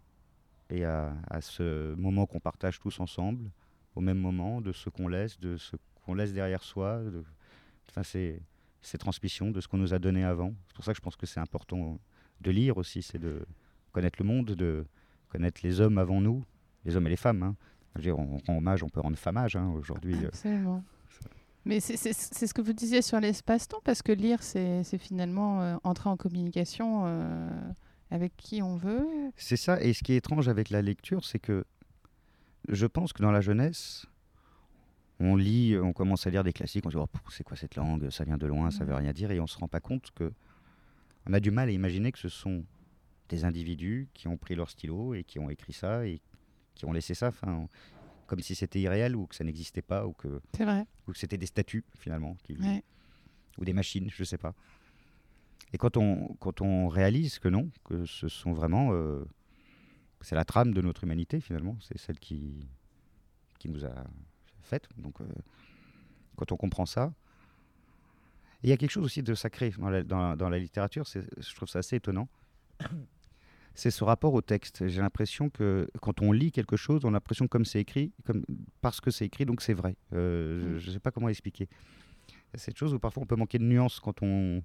[0.71, 3.51] Et à, à ce moment qu'on partage tous ensemble,
[3.95, 6.99] au même moment, de ce qu'on laisse, de ce qu'on laisse derrière soi.
[7.03, 7.23] De,
[7.91, 8.41] enfin, c'est
[8.83, 10.53] ces transmissions de ce qu'on nous a donné avant.
[10.69, 11.99] C'est pour ça que je pense que c'est important
[12.41, 13.47] de lire aussi, c'est de
[13.93, 14.85] connaître le monde, de
[15.29, 16.45] connaître les hommes avant nous,
[16.85, 17.43] les hommes et les femmes.
[17.43, 17.57] hein.
[17.95, 20.17] Je veux dire, on rend hommage, on peut rendre famage hein, aujourd'hui.
[20.25, 20.29] euh.
[20.29, 20.83] Absolument.
[21.65, 25.77] Mais c'est ce que vous disiez sur l'espace-temps, parce que lire, c'est c'est finalement euh,
[25.83, 27.49] entrer en communication euh,
[28.11, 29.07] avec qui on veut.
[29.37, 29.81] C'est ça.
[29.81, 31.65] Et ce qui est étrange avec la lecture, c'est que
[32.69, 34.07] je pense que dans la jeunesse,
[35.21, 37.77] on lit, on commence à lire des classiques, on se dit Oh, c'est quoi cette
[37.77, 40.11] langue, ça vient de loin, ça veut rien dire, et on se rend pas compte
[40.15, 40.33] que
[41.27, 42.65] on a du mal à imaginer que ce sont
[43.29, 46.21] des individus qui ont pris leur stylo et qui ont écrit ça et
[46.75, 47.69] qui ont laissé ça, enfin,
[48.27, 50.85] comme si c'était irréel ou que ça n'existait pas ou que, C'est vrai.
[51.09, 52.83] ou que c'était des statues finalement, qui, Ouais.
[53.59, 54.55] ou des machines, je sais pas.
[55.73, 58.91] Et quand on, quand on réalise que non, que ce sont vraiment.
[58.93, 59.25] euh,
[60.25, 62.67] c'est la trame de notre humanité finalement, c'est celle qui,
[63.59, 63.95] qui nous a
[64.63, 64.89] faite.
[64.97, 65.25] Donc euh,
[66.37, 67.13] quand on comprend ça.
[68.63, 71.05] Il y a quelque chose aussi de sacré dans la, dans la- dans la littérature,
[71.07, 72.29] je trouve ça assez étonnant.
[73.75, 74.89] c'est ce rapport au texte.
[74.89, 78.13] J'ai l'impression que quand on lit quelque chose, on a l'impression que comme c'est écrit,
[78.25, 78.45] comme,
[78.81, 79.97] parce que c'est écrit, donc c'est vrai.
[80.15, 81.69] Euh, Je ne sais pas comment expliquer.
[82.55, 84.63] Cette chose où parfois on peut manquer de nuances quand on,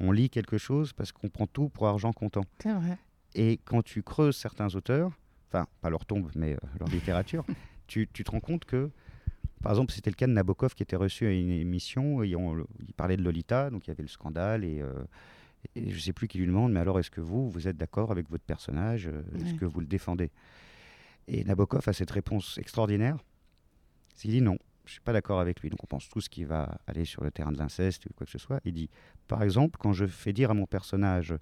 [0.00, 2.44] on lit quelque chose parce qu'on prend tout pour argent comptant.
[2.62, 2.98] C'est vrai.
[3.34, 5.10] Et quand tu creuses certains auteurs,
[5.48, 7.44] enfin, pas leur tombe, mais euh, leur littérature,
[7.86, 8.90] tu, tu te rends compte que,
[9.62, 12.58] par exemple, c'était le cas de Nabokov qui était reçu à une émission, et on-
[12.86, 14.92] il parlait de Lolita, donc il y avait le scandale, et, euh,
[15.76, 17.76] et je ne sais plus qui lui demande, mais alors est-ce que vous, vous êtes
[17.76, 19.58] d'accord avec votre personnage euh, Est-ce Ouais.
[19.58, 20.30] que vous le défendez?
[21.28, 23.16] Et Nabokov a cette réponse extraordinaire,
[24.14, 25.70] c'est qu'il dit non, je ne suis pas d'accord avec lui.
[25.70, 28.32] Donc on pense tous qu'il va aller sur le terrain de l'inceste ou quoi que
[28.32, 28.60] ce soit.
[28.64, 28.90] Il dit,
[29.28, 31.32] par exemple, quand je fais dire à mon personnage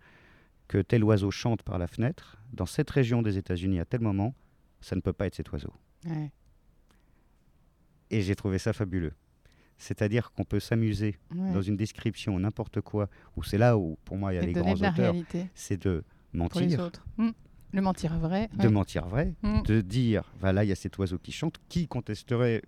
[0.71, 4.35] que tel oiseau chante par la fenêtre, dans cette région des États-Unis à tel moment,
[4.81, 5.73] ça ne peut pas être cet oiseau.
[6.07, 6.31] Ouais.
[8.11, 9.13] Et j'ai trouvé ça fabuleux.
[9.79, 11.53] C'est-à-dire qu'on peut s'amuser Ouais.
[11.53, 14.47] dans une description, n'importe quoi, où c'est là où, pour moi, il y a Et
[14.47, 15.15] les grands de la auteurs,
[15.55, 17.05] c'est de mentir, autres.
[17.17, 17.31] Mm.
[17.73, 18.49] Le mentir vrai.
[18.57, 18.69] de ouais.
[18.71, 19.63] mentir vrai, Mm.
[19.63, 22.63] de dire, voilà, il y a cet oiseau qui chante, qui contesterait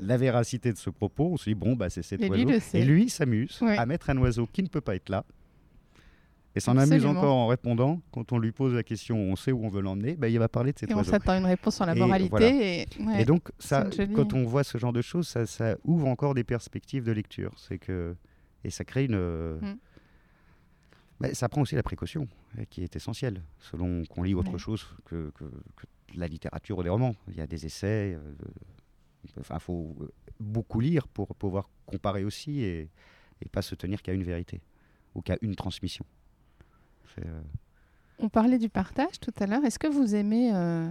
[0.00, 2.48] la véracité de ce propos On se dit, bon, bah, c'est cet Et oiseau.
[2.74, 3.76] Et lui s'amuse Ouais.
[3.78, 5.24] à mettre un oiseau qui ne peut pas être là.
[6.54, 9.64] Et s'en amuse encore en répondant, quand on lui pose la question, on sait où
[9.64, 11.10] on veut l'emmener, bah, il va parler de cet Et on oiseau.
[11.10, 12.28] s'attend à une réponse sur la Et moralité.
[12.30, 12.48] voilà.
[12.50, 13.22] Et, ouais.
[13.22, 16.44] Et donc, ça, quand on voit ce genre de choses, ça, ça ouvre encore des
[16.44, 17.52] perspectives de lecture.
[17.56, 18.14] C'est que
[18.64, 19.16] et ça crée une.
[19.16, 19.78] Mm.
[21.20, 24.58] bah, ça prend aussi la précaution, euh, qui est essentielle, selon qu'on lit autre Ouais.
[24.58, 25.44] chose que, que-
[25.76, 27.14] que la littérature ou des romans.
[27.28, 28.14] Il y a des essais.
[28.14, 28.34] euh,
[29.24, 30.08] il faut euh,
[30.40, 32.90] beaucoup lire pour pouvoir comparer aussi et,
[33.40, 34.60] et pas se tenir qu'à une vérité
[35.14, 36.04] ou qu'à une transmission.
[37.14, 37.40] C'est, euh,
[38.18, 39.64] On parlait du partage tout à l'heure.
[39.64, 40.86] Est-ce que vous aimez, euh,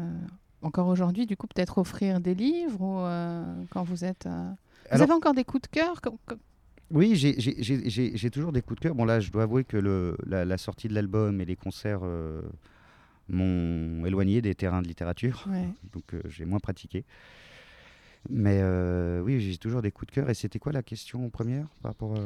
[0.61, 4.25] encore aujourd'hui, du coup, peut-être offrir des livres ou euh, quand vous êtes.
[4.25, 4.31] Vous
[4.89, 6.17] Alors- avez encore des coups de cœur comme-
[6.91, 8.95] Oui, j'ai- toujours des coups de cœur.
[8.95, 12.01] Bon, là, je dois avouer que le, la, la sortie de l'album et les concerts
[12.03, 12.41] euh,
[13.29, 15.67] m'ont éloigné des terrains de littérature, Ouais.
[15.93, 17.05] donc euh, j'ai moins pratiqué.
[18.29, 20.29] Mais euh, oui, j'ai toujours des coups de cœur.
[20.29, 22.19] Et c'était quoi la question première par rapport à...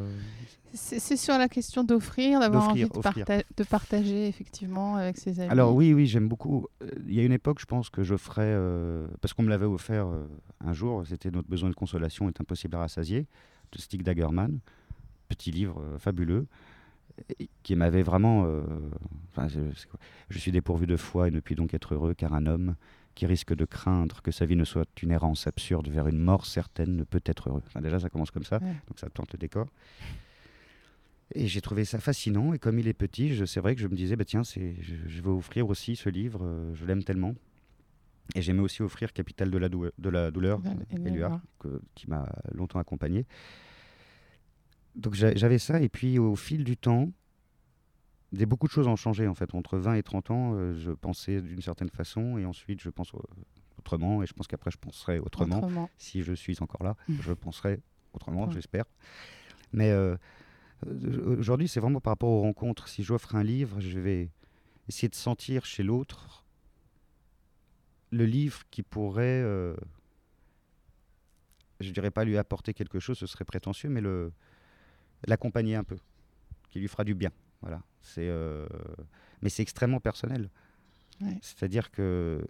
[0.74, 3.26] C'est sur la question d'offrir, d'avoir envie de, offrir.
[3.26, 5.50] parta- de partager effectivement avec ses amis.
[5.50, 6.68] Alors oui, oui, j'aime beaucoup.
[6.84, 9.50] Euh, Il y a une époque, je pense que je ferais, euh, parce qu'on me
[9.50, 10.28] l'avait offert euh,
[10.60, 13.26] un jour, c'était Notre besoin de consolation est impossible à rassasier,
[13.72, 14.60] de Stig Dagerman,
[15.30, 16.46] petit livre euh, fabuleux,
[17.64, 18.44] qui m'avait vraiment...
[18.46, 18.64] euh,
[20.30, 22.76] Je suis dépourvu de foi et ne puis donc être heureux, car un homme
[23.16, 26.46] qui risque de craindre que sa vie ne soit une errance absurde vers une mort
[26.46, 27.64] certaine ne peut être heureux.
[27.66, 28.74] Enfin, déjà, ça commence comme ça, Ouais.
[28.88, 29.68] donc ça tente le décor.
[31.34, 32.54] Et j'ai trouvé ça fascinant.
[32.54, 34.96] Et comme il est petit, c'est vrai que je me disais, bah, tiens, c'est, je,
[35.08, 37.34] je vais offrir aussi ce livre, euh, je l'aime tellement.
[38.36, 42.10] Et j'aimais aussi offrir Capital de la, douleur, de la douleur, Val- euh, que- qui
[42.10, 43.26] m'a longtemps accompagné.
[44.96, 45.80] Donc j'a- j'avais ça.
[45.82, 47.12] Et puis au fil du temps,
[48.36, 49.54] des, beaucoup de choses ont changé en fait.
[49.56, 52.38] Entre 20 et 30 ans, euh, je pensais d'une certaine façon.
[52.38, 53.20] Et ensuite, je pense euh,
[53.80, 54.22] autrement.
[54.24, 55.90] Et je pense qu'après, je penserai autrement Autrement.
[55.98, 57.82] si je suis encore là, je penserai
[58.14, 58.54] autrement, Ouais.
[58.54, 58.86] j'espère.
[59.74, 60.16] Mais euh,
[61.38, 62.88] aujourd'hui, c'est vraiment par rapport aux rencontres.
[62.88, 64.30] Si j'offre un livre, je vais
[64.88, 66.44] essayer de sentir chez l'autre
[68.12, 69.76] le livre qui pourrait, euh,
[71.82, 74.02] je dirais pas lui apporter quelque chose, ce serait prétentieux, mais
[75.28, 75.98] l'accompagner un peu,
[76.70, 77.32] qui lui fera du bien.
[77.66, 77.82] Voilà.
[78.02, 78.66] C'est, euh,
[79.42, 80.50] mais c'est extrêmement personnel.
[81.22, 81.38] Ouais.
[81.42, 82.46] C'est-à-dire que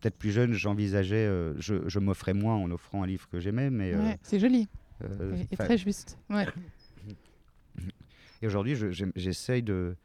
[0.00, 3.70] peut-être plus jeune, j'envisageais, euh, je, je m'offrais moins en offrant un livre que j'aimais,
[3.70, 4.68] mais euh, c'est joli
[5.02, 6.18] euh, et, très juste.
[6.30, 6.46] Ouais.
[8.42, 9.96] Et aujourd'hui, je- j'essaye de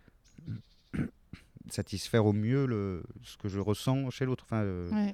[1.69, 4.45] satisfaire au mieux le, ce que je ressens chez l'autre.
[4.45, 5.13] Enfin, Ouais.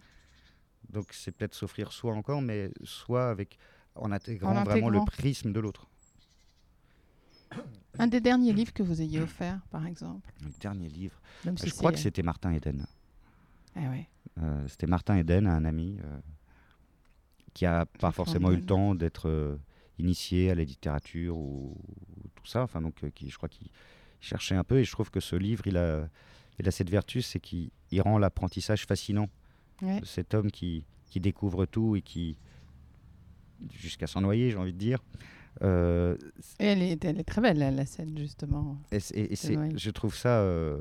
[0.89, 3.57] Donc c'est peut-être s'offrir soi encore, mais soit avec
[3.95, 5.87] en intégrant En vraiment le prisme de l'autre.
[7.99, 10.31] Un des derniers livres que vous ayez offert, par exemple.
[10.43, 12.85] Le dernier livre, Même si je crois que c'était Martin Eden.
[13.75, 14.07] Ah ouais.
[14.41, 16.19] Euh, c'était Martin Eden, un ami euh,
[17.53, 19.57] qui a pas forcément eu le temps d'être euh,
[19.99, 21.75] initié à la littérature ou,
[22.17, 22.63] ou tout ça.
[22.63, 23.69] Enfin, donc, euh, qui, je crois qu'il
[24.19, 24.79] cherchait un peu.
[24.79, 26.07] Et je trouve que ce livre, il a,
[26.59, 29.29] il a cette vertu, c'est qu'il il rend l'apprentissage fascinant.
[29.81, 29.99] Ouais.
[30.01, 32.37] de Cet homme qui, qui découvre tout et qui,
[33.71, 35.03] jusqu'à s'en noyer, j'ai envie de dire.
[35.63, 36.15] Euh,
[36.59, 38.77] Et elle est, elle est très belle, la, scène, justement.
[38.91, 40.39] et je trouve ça.
[40.39, 40.77] euh,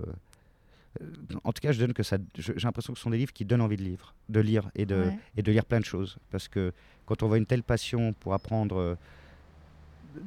[1.45, 2.17] en tout cas, je donne que ça.
[2.39, 4.87] J'ai l'impression que ce sont des livres qui donnent envie de lire, de lire et
[4.87, 5.19] de, Ouais.
[5.37, 6.17] et de lire plein de choses.
[6.31, 6.73] Parce que
[7.05, 8.95] quand on voit une telle passion pour apprendre euh,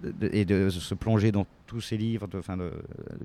[0.03, 2.27] de- et de se plonger dans tous ces livres,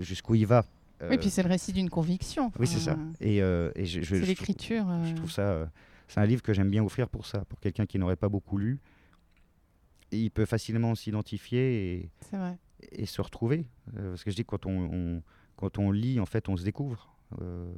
[0.01, 0.65] jusqu'où il va.
[1.11, 2.51] Oui, puis c'est le récit d'une conviction.
[2.59, 2.97] oui, c'est ça.
[3.21, 3.41] Et,
[3.85, 4.87] C'est l'écriture.
[5.05, 5.69] je trouve ça.
[6.09, 8.57] c'est un livre que j'aime bien offrir pour ça, pour quelqu'un qui n'aurait pas beaucoup
[8.57, 8.79] lu.
[10.17, 12.11] Il peut facilement s'identifier et,
[13.07, 13.67] se retrouver.
[13.97, 15.23] Euh, parce que je dis quand on, on-
[15.57, 17.15] quand on lit, en fait, on se découvre.
[17.41, 17.73] Euh,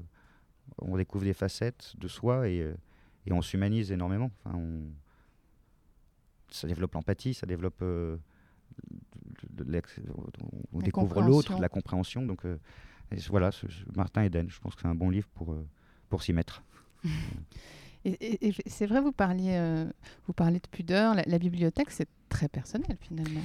[0.79, 2.75] on découvre des facettes de soi et, euh,
[3.27, 4.31] et on s'humanise énormément.
[4.45, 4.91] Enfin, on-
[6.51, 7.81] ça développe l'empathie, ça développe.
[7.83, 8.17] euh,
[9.55, 10.01] de- de l'ex-
[10.73, 12.23] on La découvre l'autre, la compréhension.
[12.27, 15.57] Donc et voilà, ce- ce- Martin Eden, je pense que c'est un bon livre pour,
[16.09, 16.63] pour s'y mettre.
[18.05, 19.85] Et, et- et c'est vrai, vous parliez, euh,
[20.29, 21.15] vous parlez de pudeur.
[21.17, 23.41] La, la bibliothèque, c'est très personnel finalement.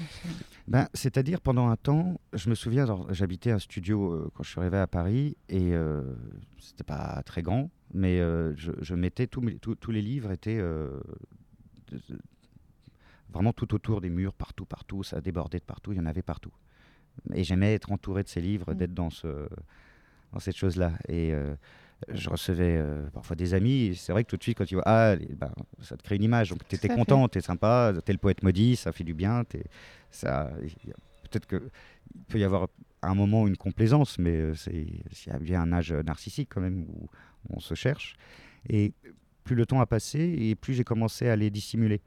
[0.68, 4.60] Ben, C'est-à-dire, pendant un temps, je me souviens, j'habitais un studio euh, quand je suis
[4.60, 6.14] arrivé à Paris, et euh,
[6.60, 9.42] c'était pas très grand, mais euh, je, je mettais tous
[9.92, 11.00] les livres étaient euh,
[11.92, 12.20] de- de-
[13.32, 16.22] vraiment tout autour des murs, partout, partout, ça débordait de partout, il y en avait
[16.22, 16.52] partout.
[17.34, 18.76] Et j'aimais être entouré de ces livres, Mm.
[18.78, 19.48] d'être dans, ce,
[20.34, 20.94] dans cette chose-là.
[21.08, 21.34] Et
[22.10, 24.76] je recevais euh, parfois des amis, et c'est vrai que tout de suite, quand tu
[24.76, 27.94] vois, ah, ben, ça te crée une image, donc tu étais content, tu es sympa,
[28.06, 29.44] tu es le poète maudit, ça fait du bien,
[30.10, 30.52] ça,
[31.24, 31.70] peut-être que
[32.16, 32.68] il peut y avoir
[33.02, 36.50] à un moment une complaisance, mais euh, c'est il y a bien un âge narcissique
[36.54, 37.10] quand même où
[37.50, 38.16] on se cherche.
[38.70, 38.94] Et
[39.44, 42.02] plus le temps a passé et plus j'ai commencé à les dissimuler.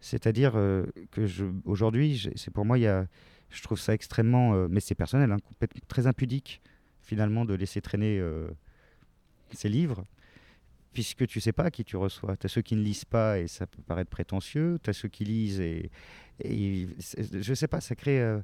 [0.00, 3.06] C'est-à-dire euh, que je, aujourd'hui, c'est pour moi, il y a,
[3.50, 5.38] je trouve ça extrêmement, euh, mais c'est personnel, hein,
[5.88, 6.60] très impudique
[7.02, 8.20] finalement de laisser traîner
[9.52, 10.04] ces livres,
[10.92, 12.36] puisque tu sais pas qui tu reçois.
[12.36, 15.08] Tu as ceux qui ne lisent pas et ça peut paraître prétentieux, tu as ceux
[15.08, 15.90] qui lisent et,
[16.42, 18.20] et je sais pas, ça crée...
[18.20, 18.40] euh,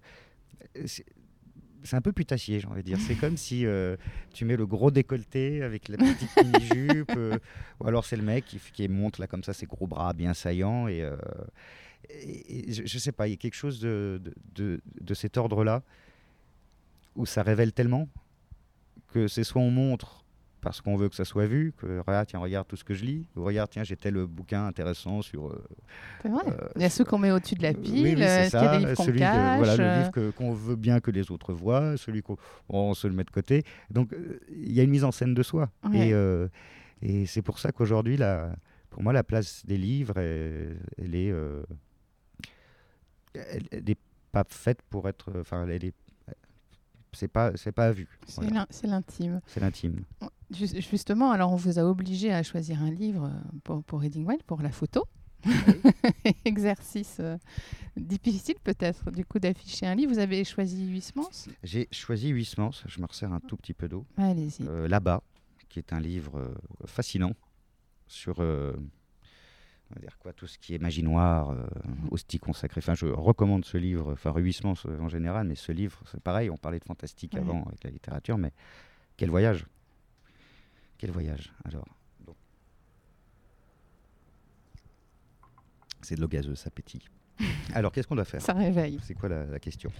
[1.85, 2.99] c'est un peu putassier, j'ai envie de dire.
[3.01, 3.97] C'est comme si euh,
[4.33, 7.37] tu mets le gros décolleté avec la petite mini-jupe, euh,
[7.81, 10.33] ou alors c'est le mec qui, qui monte là comme ça ses gros bras bien
[10.33, 10.87] saillants.
[10.87, 11.05] Et,
[12.69, 14.21] je, je sais pas, il y a quelque chose de,
[14.55, 15.83] de- de cet ordre-là
[17.17, 18.09] où ça révèle tellement
[19.09, 20.22] que c'est soit on montre
[20.63, 23.05] parce qu'on veut que ça soit vu, que regarde, tiens, regarde tout ce que je
[23.05, 25.63] lis, ou regarde, tiens, j'ai tel bouquin intéressant sur euh,
[26.25, 26.45] vrai.
[26.49, 28.05] Euh, Il y a ceux qu'on met au-dessus de la pile.
[28.05, 28.49] oui, y a
[28.79, 31.97] des livres celui de- cache voilà, le livre qu'on veut bien que les autres voient,
[31.97, 32.37] celui qu'on
[32.69, 33.65] on se le met de côté.
[33.91, 35.69] Donc, euh, il y a une mise en scène de soi.
[35.91, 36.09] Ouais.
[36.09, 36.47] Et, euh,
[37.03, 38.19] et c'est pour ça qu'aujourd'hui,
[38.89, 41.33] pour moi, la place des livres, elle, elle est,
[43.35, 43.99] elle, elle est
[44.31, 45.33] pas faite pour être.
[45.41, 45.95] Enfin, elle est.
[47.15, 48.09] C'est pas, c'est pas à vue.
[48.27, 48.51] C'est Voilà.
[48.61, 49.41] l'in- c'est l'intime.
[49.47, 50.03] C'est l'intime.
[50.51, 54.27] Ju- Justement, alors on vous a obligé à choisir un livre euh, pour, pour Reading
[54.27, 55.05] Wild, pour la photo.
[56.45, 57.37] Exercice euh,
[57.97, 60.13] difficile peut-être, du coup, d'afficher un livre.
[60.13, 61.29] Vous avez choisi Huysmans
[61.63, 62.71] J'ai choisi Huysmans.
[62.87, 64.07] Je me resserre un tout petit peu d'eau.
[64.17, 64.63] Allez-y.
[64.67, 65.23] Euh, Là-bas,
[65.69, 66.55] qui est un livre
[66.87, 67.33] fascinant
[68.07, 68.37] sur
[69.93, 71.65] on va dire quoi, tout ce qui est magie noire, euh,
[72.11, 72.79] hostie consacrée.
[72.83, 76.57] Enfin, je recommande ce livre, enfin, euh, en général, mais ce livre, c'est pareil, on
[76.57, 77.41] parlait de fantastique Ouais.
[77.41, 78.53] avant avec la littérature, mais
[79.17, 79.67] quel voyage
[80.99, 81.87] Quel voyage Alors,
[86.01, 87.05] c'est de l'eau gazeuse, ça pétille.
[87.75, 88.41] Alors, qu'est-ce qu'on doit faire?
[88.43, 88.99] Ça réveille.
[89.05, 89.91] C'est quoi la, la question?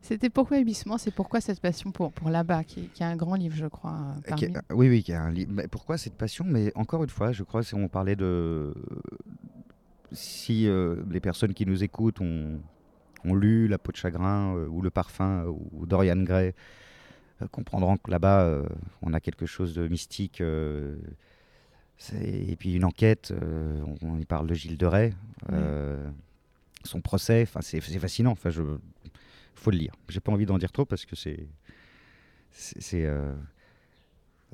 [0.00, 3.34] C'était pourquoi Huysmans C'est pourquoi cette passion pour, pour là-bas, qui, qui est un grand
[3.34, 3.98] livre, je crois.
[4.30, 5.50] euh, Qui- Oui, oui, qui a un livre.
[5.52, 6.44] Mais pourquoi cette passion?
[6.46, 8.72] Mais encore une fois, je crois, si on parlait de.
[10.12, 12.60] Si euh, les personnes qui nous écoutent ont,
[13.24, 16.54] ont lu La peau de chagrin euh, ou Le parfum ou Dorian Gray,
[17.50, 18.62] comprendront que là-bas,
[19.02, 20.40] on a quelque chose de mystique.
[20.40, 20.96] et
[22.56, 25.12] puis une enquête, on, on y parle de Gilles de Rais,
[26.84, 28.30] son procès, c'est fascinant.
[28.32, 28.62] Enfin, je,
[29.58, 29.94] faut le lire.
[30.08, 31.48] J'ai pas envie d'en dire trop parce que c'est.
[32.50, 33.34] c'est- euh,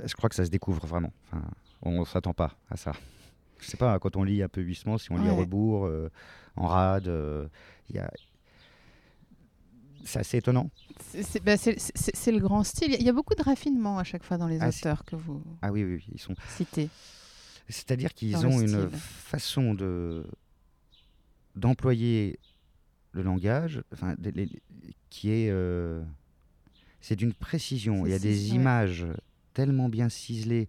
[0.05, 1.13] je crois que ça se découvre vraiment.
[1.27, 1.43] Enfin,
[1.83, 2.93] on ne s'attend pas à ça.
[3.61, 6.11] Je sais pas, quand on lit un peu Huysmans, si on lit à rebours, euh,
[6.57, 7.49] en rade, euh,
[7.89, 8.11] il y a...
[10.05, 10.71] c'est assez étonnant.
[11.13, 12.95] C'est bah, le grand style.
[12.99, 15.43] Il y a beaucoup de raffinement à chaque fois dans les Ah, auteurs que vous
[15.63, 16.35] Ah oui, oui, ils sont.
[16.57, 16.91] citez.
[17.69, 20.27] C'est-à-dire qu'ils ont une façon de
[21.55, 22.39] d'employer
[23.13, 24.63] le langage, enfin, des- les-
[25.15, 26.03] qui est, euh,
[27.01, 28.05] c'est d'une précision.
[28.05, 29.07] Il y a des images
[29.53, 30.67] tellement bien ciselées.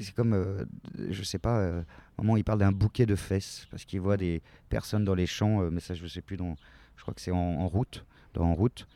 [0.00, 0.64] C'est comme, euh,
[1.10, 4.00] je sais pas, euh, à un moment il parle d'un bouquet de fesses parce qu'il
[4.00, 6.56] voit des personnes dans les champs, euh, mais ça je sais plus, dans,
[6.96, 8.04] je crois que c'est en, en route,
[8.34, 8.88] dans en route.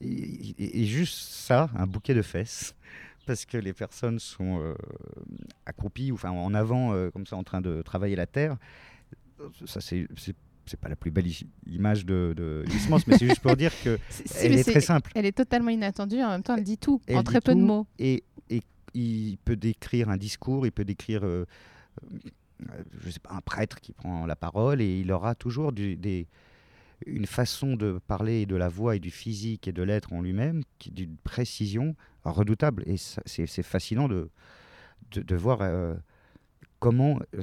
[0.00, 2.74] Et, et- et juste ça, un bouquet de fesses,
[3.26, 4.74] parce que les personnes sont euh,
[5.66, 8.56] accroupies, ou enfin en avant, euh, comme ça, en train de travailler la terre.
[9.66, 10.08] Ça, c'est
[10.66, 11.26] c'est- pas la plus belle
[11.66, 12.64] image de, de
[13.06, 15.10] mais c'est juste pour dire que si, elle est très simple.
[15.14, 16.20] Elle est totalement inattendue.
[16.22, 17.86] En même temps, elle dit tout Elle en très peu de mots.
[17.98, 18.62] Et, et
[18.94, 21.44] il peut décrire un discours, il peut décrire, euh,
[22.12, 25.96] euh, je sais pas, un prêtre qui prend la parole, et il aura toujours du-
[25.96, 26.26] des,
[27.06, 30.62] une façon de parler de la voix et du physique et de l'être en lui-même,
[30.90, 31.94] d'une précision
[32.24, 32.82] redoutable.
[32.86, 34.28] Et c'est fascinant de,
[35.12, 35.94] de, de voir euh,
[36.78, 37.42] comment, euh,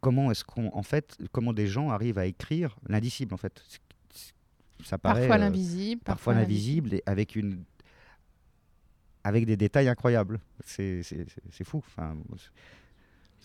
[0.00, 3.62] comment est-ce qu'on, en fait, comment des gens arrivent à écrire l'indicible, en fait.
[4.84, 6.00] Ça paraît, Parfois euh, l'invisible.
[6.04, 7.62] parfois l'invisible, et avec une
[9.24, 10.40] avec des détails incroyables.
[10.64, 11.02] C'est
[11.64, 11.78] fou.
[11.78, 12.16] Enfin,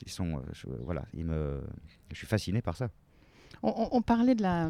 [0.05, 1.61] ils sont, euh, je, voilà, ils me,
[2.11, 2.89] je suis fasciné par ça.
[3.61, 4.69] On, on- on parlait de la,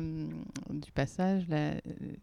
[0.70, 1.76] du passage, la-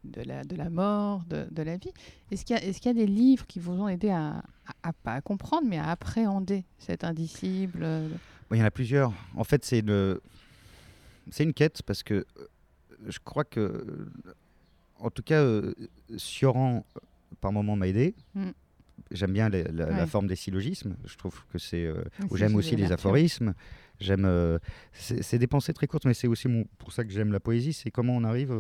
[0.05, 1.91] de, la, de la mort, de, de la vie.
[2.31, 4.39] Est-ce qu'il y, a- est-ce qu'il y a des livres qui vous ont aidé à,
[4.39, 8.09] à- à- pas à comprendre, mais à appréhender cet indicible euh,
[8.57, 9.13] il y en a plusieurs.
[9.37, 10.19] En fait, c'est une,
[11.31, 12.47] c'est une quête parce que euh,
[13.09, 14.11] je crois que, euh,
[14.99, 15.73] en tout cas, euh,
[16.17, 17.01] Sioran, euh,
[17.41, 18.15] par moment, m'a aidé.
[18.35, 18.51] Mm.
[19.13, 20.97] J'aime bien les- la, forme des syllogismes.
[21.05, 21.85] Je trouve que c'est.
[21.87, 23.55] euh, J'aime aussi les aphorismes.
[23.99, 24.25] J'aime.
[24.25, 24.59] euh,
[24.93, 27.73] c'est des pensées très courtes, mais c'est aussi mon- pour ça que j'aime la poésie.
[27.73, 28.53] C'est comment on arrive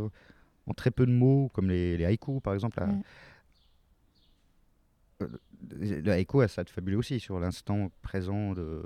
[0.67, 2.81] en très peu de mots, comme les, les haïkus, par exemple.
[2.81, 2.89] à-
[5.69, 8.83] le haïku a ça de fabuleux aussi sur l'instant présent de,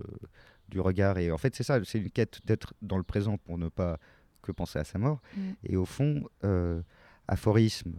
[0.75, 1.19] du regard.
[1.19, 3.99] Et en fait, c'est ça, c'est une quête d'être dans le présent pour ne pas
[4.43, 5.23] que penser à sa mort.
[5.37, 5.41] Mm.
[5.65, 6.83] Et au fond, euh,
[7.29, 7.95] aphorisme,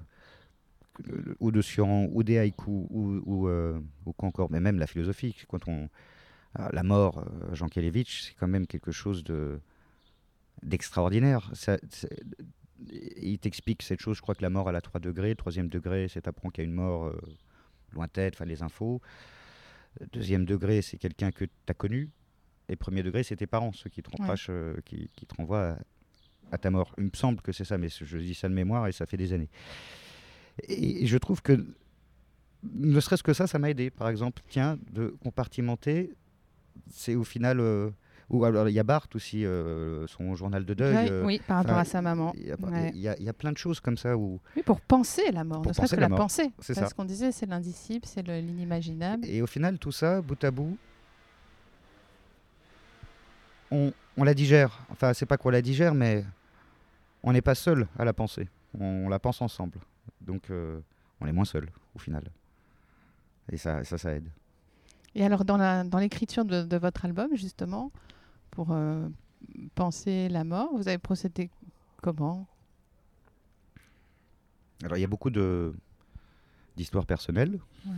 [1.09, 4.77] euh, ou de Sioran, ou des haïkus, ou, ou, euh, ou quoi encore, mais même
[4.77, 5.35] la philosophie.
[5.47, 5.89] Quand on,
[6.55, 9.59] ah, la mort, euh, Jean Kelevitch, c'est quand même quelque chose de
[10.63, 11.51] d'extraordinaire.
[12.87, 16.07] Il t'explique cette chose, je crois que la mort elle a 3 degrés, troisième degré,
[16.07, 17.21] c'est apprendre qu'il y a une mort euh,
[17.91, 19.01] lointaine, enfin les infos.
[20.11, 22.09] Deuxième degré, c'est quelqu'un que tu as connu.
[22.69, 24.35] Et premier degré, c'est tes parents, ceux qui te Ouais.
[24.49, 25.77] euh, qui, qui te renvoient à,
[26.53, 26.93] à ta mort.
[26.97, 29.17] Il me semble que c'est ça, mais je dis ça de mémoire et ça fait
[29.17, 29.49] des années.
[30.67, 31.65] Et, je trouve que,
[32.73, 33.89] ne serait-ce que ça, ça m'a aidé.
[33.89, 36.13] Par exemple, tiens, de compartimenter,
[36.91, 37.59] c'est au final.
[37.59, 37.89] euh,
[38.31, 41.09] ou alors il y a Barthes aussi, euh, son journal de deuil.
[41.11, 42.33] Euh, oui, par rapport à sa maman.
[42.35, 42.91] Il y, a, Ouais.
[42.95, 44.41] y y a plein de choses comme ça où.
[44.55, 46.51] Oui, pour penser la mort, Pour ne serait-ce que la la, pensée.
[46.59, 46.89] C'est ça.
[46.89, 49.27] qu'on disait, c'est l'indicible, c'est le- l'inimaginable.
[49.27, 50.75] Et au final, tout ça, bout à bout,
[53.71, 54.79] on, on la digère.
[54.89, 56.25] Enfin, c'est pas qu'on la digère, mais
[57.23, 58.47] on n'est pas seul à la penser.
[58.79, 59.79] On, la pense ensemble.
[60.21, 60.79] Donc, euh,
[61.21, 62.23] on est moins seul, au final.
[63.51, 64.27] Et ça, ça, ça aide.
[65.13, 67.91] Et alors, dans la- dans l'écriture de, de votre album, justement,
[68.51, 69.07] pour euh,
[69.75, 71.49] penser la mort, vous avez procédé
[72.01, 72.45] comment?
[74.83, 75.73] Alors, il y a beaucoup de
[76.75, 77.57] d'histoires personnelles.
[77.85, 77.93] Ouais.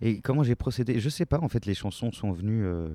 [0.00, 0.98] Et comment j'ai procédé?
[0.98, 2.88] Je sais pas, en fait, les chansons sont venues euh,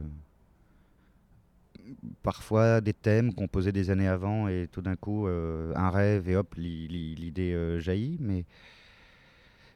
[2.24, 6.36] parfois des thèmes posait des années avant et tout d'un coup, euh, un rêve et
[6.36, 8.18] hop, li- li- l'idée euh, jaillit.
[8.20, 8.46] Mais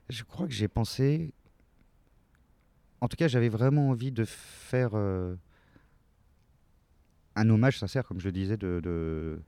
[0.09, 1.33] je crois que j'ai pensé.
[3.01, 5.35] En tout cas, j'avais vraiment envie de faire euh,
[7.35, 9.41] un hommage sincère, comme je le disais, de,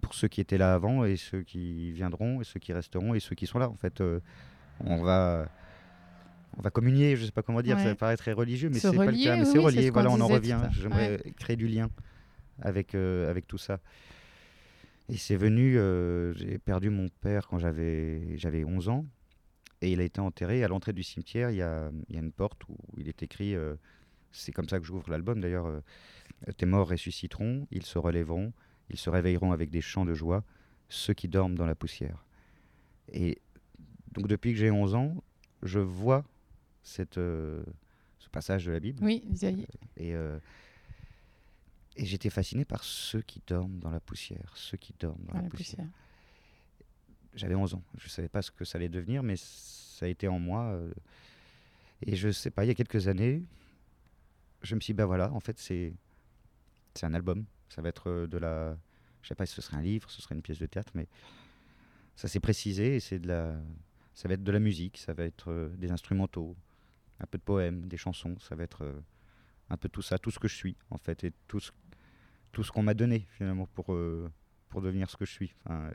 [0.00, 3.20] pour ceux qui étaient là avant et ceux qui viendront et ceux qui resteront et
[3.20, 3.68] ceux qui sont là.
[3.68, 4.02] En fait,
[4.80, 5.48] on va.
[6.56, 7.84] On va communier, je sais pas comment dire, Ouais.
[7.84, 9.36] ça paraît très religieux, mais c'est pas le cas.
[9.36, 10.58] Mais oui, c'est relié, ce voilà, on en revient.
[10.72, 11.88] J'aimerais créer du lien
[12.60, 13.80] avec, euh, avec tout ça.
[15.08, 19.06] Et c'est venu, euh, j'ai perdu mon père quand j'avais j'avais 11 ans.
[19.82, 21.50] Et il a été enterré à l'entrée du cimetière.
[21.50, 23.76] Il y a, y a une porte où il est écrit, euh,
[24.30, 25.82] c'est comme ça que j'ouvre l'album d'ailleurs,
[26.58, 28.52] tes morts ressusciteront, ils se relèveront,
[28.90, 30.44] ils se réveilleront avec des chants de joie,
[30.88, 32.24] ceux qui dorment dans la poussière.
[33.12, 33.38] Et
[34.12, 35.24] donc depuis que j'ai 11 ans,
[35.62, 36.24] je vois
[36.82, 37.62] cette, euh,
[38.18, 39.02] ce passage de la Bible.
[39.04, 39.66] Oui, Isaïe.
[39.96, 40.38] Et, euh,
[41.96, 45.42] et j'étais fasciné par ceux qui dorment dans la poussière, ceux qui dorment dans dans
[45.42, 45.76] la, poussière.
[45.84, 45.88] poussière.
[47.34, 50.08] J'avais 11 ans, je ne savais pas ce que ça allait devenir, mais ça a
[50.08, 50.64] été en moi.
[50.72, 50.92] euh,
[52.06, 53.42] et je sais pas, il y a quelques années,
[54.62, 55.92] je me suis dit, bah voilà, en fait, c'est
[56.94, 57.44] c'est un album.
[57.68, 58.76] Ça va être euh, de la.
[59.22, 61.06] Je sais pas si ce serait un livre, ce serait une pièce de théâtre, mais
[62.16, 63.54] ça s'est précisé et c'est de la.
[64.14, 66.56] Ça va être de la musique, ça va être euh, des instrumentaux,
[67.20, 69.00] un peu de poèmes, des chansons, ça va être euh,
[69.68, 71.70] un peu tout ça, tout ce que je suis, en fait, et tout ce,
[72.52, 74.30] tout ce qu'on m'a donné, finalement, pour, euh,
[74.68, 75.54] pour devenir ce que je suis.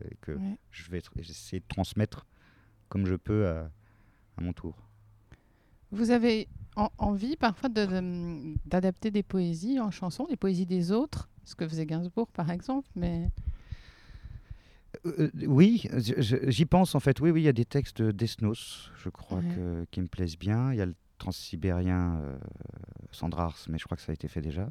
[0.10, 0.58] Et que Ouais.
[0.72, 2.26] je vais essayer de transmettre
[2.90, 3.72] comme je peux à,
[4.38, 4.76] à mon tour.
[5.92, 10.92] Vous avez en- envie parfois de- de- d'adapter des poésies en chansons, des poésies des
[10.92, 13.30] autres, ce que faisait Gainsbourg par exemple, mais
[15.06, 17.20] Euh, oui, j'y pense en fait.
[17.20, 19.56] Oui, oui, il y a des textes d'Esnos, je crois, Ouais.
[19.56, 20.72] que- qui me plaisent bien.
[20.72, 22.38] Il y a le transsibérien euh,
[23.12, 24.70] Sandrars, mais je crois que ça a été fait déjà.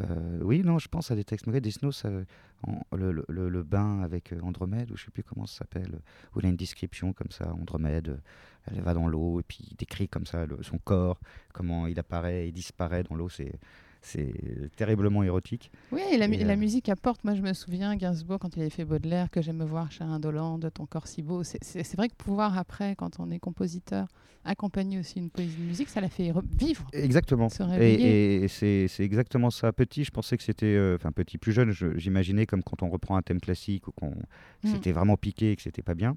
[0.00, 1.46] Euh, oui, non, je pense à des textes.
[1.48, 2.24] Euh,
[2.62, 6.00] en- le, le- bain avec euh, Andromède, ou je sais plus comment ça s'appelle,
[6.34, 8.20] où il a une description comme ça, Andromède,
[8.66, 11.18] elle va dans l'eau, et puis il décrit comme ça le- son corps,
[11.54, 13.28] comment il apparaît et disparaît dans l'eau.
[13.28, 13.58] C'est
[14.02, 15.72] c'est terriblement érotique.
[15.90, 17.24] Oui, et la, mu- Et, la euh, musique apporte.
[17.24, 20.04] Moi, je me souviens, Gainsbourg, quand il avait fait Baudelaire, que j'aime me voir chez
[20.04, 21.42] indolente, ton corps si beau.
[21.42, 24.06] C'est- C'est c'est vrai que pouvoir, après, quand on est compositeur,
[24.46, 26.86] accompagner aussi une poésie de musique, ça la fait re- vivre.
[26.92, 27.48] Exactement.
[27.78, 29.72] Et, et c'est exactement ça.
[29.72, 32.88] Petit, je pensais que c'était, euh, enfin petit, plus jeune, je- j'imaginais comme quand on
[32.88, 34.72] reprend un thème classique ou qu'on que Mm.
[34.72, 36.16] c'était vraiment piqué et que c'était pas bien.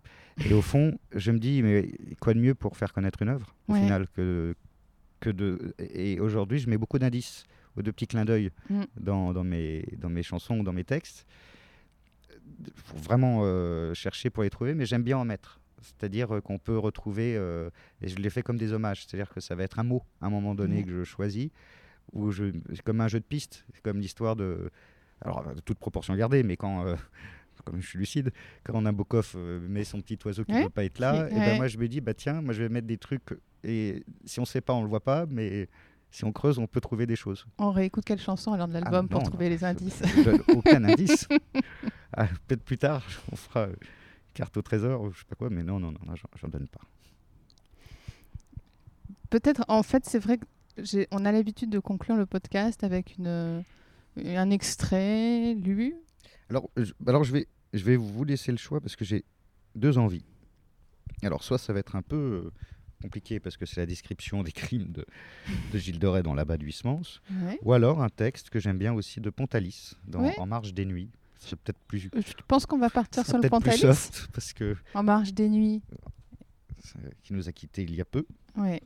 [0.49, 3.53] Et au fond, je me dis, mais quoi de mieux pour faire connaître une œuvre
[3.67, 3.81] au Ouais.
[3.81, 4.55] final que
[5.19, 5.75] que de.
[5.93, 7.43] Et aujourd'hui, je mets beaucoup d'indices
[7.75, 8.83] ou de petits clins d'œil Mm.
[8.99, 11.25] dans, dans mes dans mes chansons ou dans mes textes.
[12.75, 15.58] Faut vraiment euh, chercher pour les trouver, mais j'aime bien en mettre.
[15.81, 17.69] C'est-à-dire euh, qu'on peut retrouver, euh,
[18.01, 20.27] et je les fais comme des hommages, c'est-à-dire que ça va être un mot à
[20.27, 20.85] un moment donné Mhm.
[20.85, 21.49] que je choisis,
[22.13, 24.69] ou je, c'est comme un jeu de pistes, c'est comme l'histoire de,
[25.21, 26.95] alors de toute proportion gardée, mais quand, euh,
[27.65, 28.31] comme je suis lucide,
[28.63, 31.33] quand Nabokov euh, met son petit oiseau qui ne Ouais, veut pas être là, et
[31.33, 31.57] ben ouais.
[31.57, 33.23] moi je me dis, bah tiens, moi je vais mettre des trucs,
[33.63, 35.67] et si on ne sait pas, on le voit pas, mais
[36.11, 37.45] si on creuse, on peut trouver des choses.
[37.59, 40.01] On réécoute quelle chanson alors de l'album Ah, pour non, trouver les indices?
[40.03, 41.27] Je aucun indice.
[42.11, 43.75] Ah, Peut-être plus tard, on fera euh,
[44.39, 46.67] carte au trésor ou je sais pas quoi, mais non, non, non, non, j'en- donne
[46.69, 46.79] pas.
[49.29, 53.61] Peut-être, en fait, c'est vrai qu'on a l'habitude de conclure le podcast avec une, euh,
[54.17, 55.93] un extrait lu.
[56.49, 59.25] Alors, je, alors je, vais, je vais vous laisser le choix parce que j'ai
[59.75, 60.23] deux envies.
[61.21, 62.15] Alors, soit ça va être un peu
[62.45, 62.51] euh,
[63.01, 65.05] compliqué parce que c'est la description des crimes de,
[65.73, 67.59] de Gilles Rais dans L'abat du Ouais.
[67.61, 70.39] ou alors un texte que j'aime bien aussi de Pontalis dans Ouais.
[70.39, 71.11] En marge des nuits.
[71.39, 73.95] C'est peut-être plus, Je pense qu'on va partir sur le peut-être plus Pantalis.
[73.95, 75.81] soft parce que En marge des nuits.
[77.23, 78.25] qui nous a quittés il y a peu.
[78.57, 78.81] Ouais.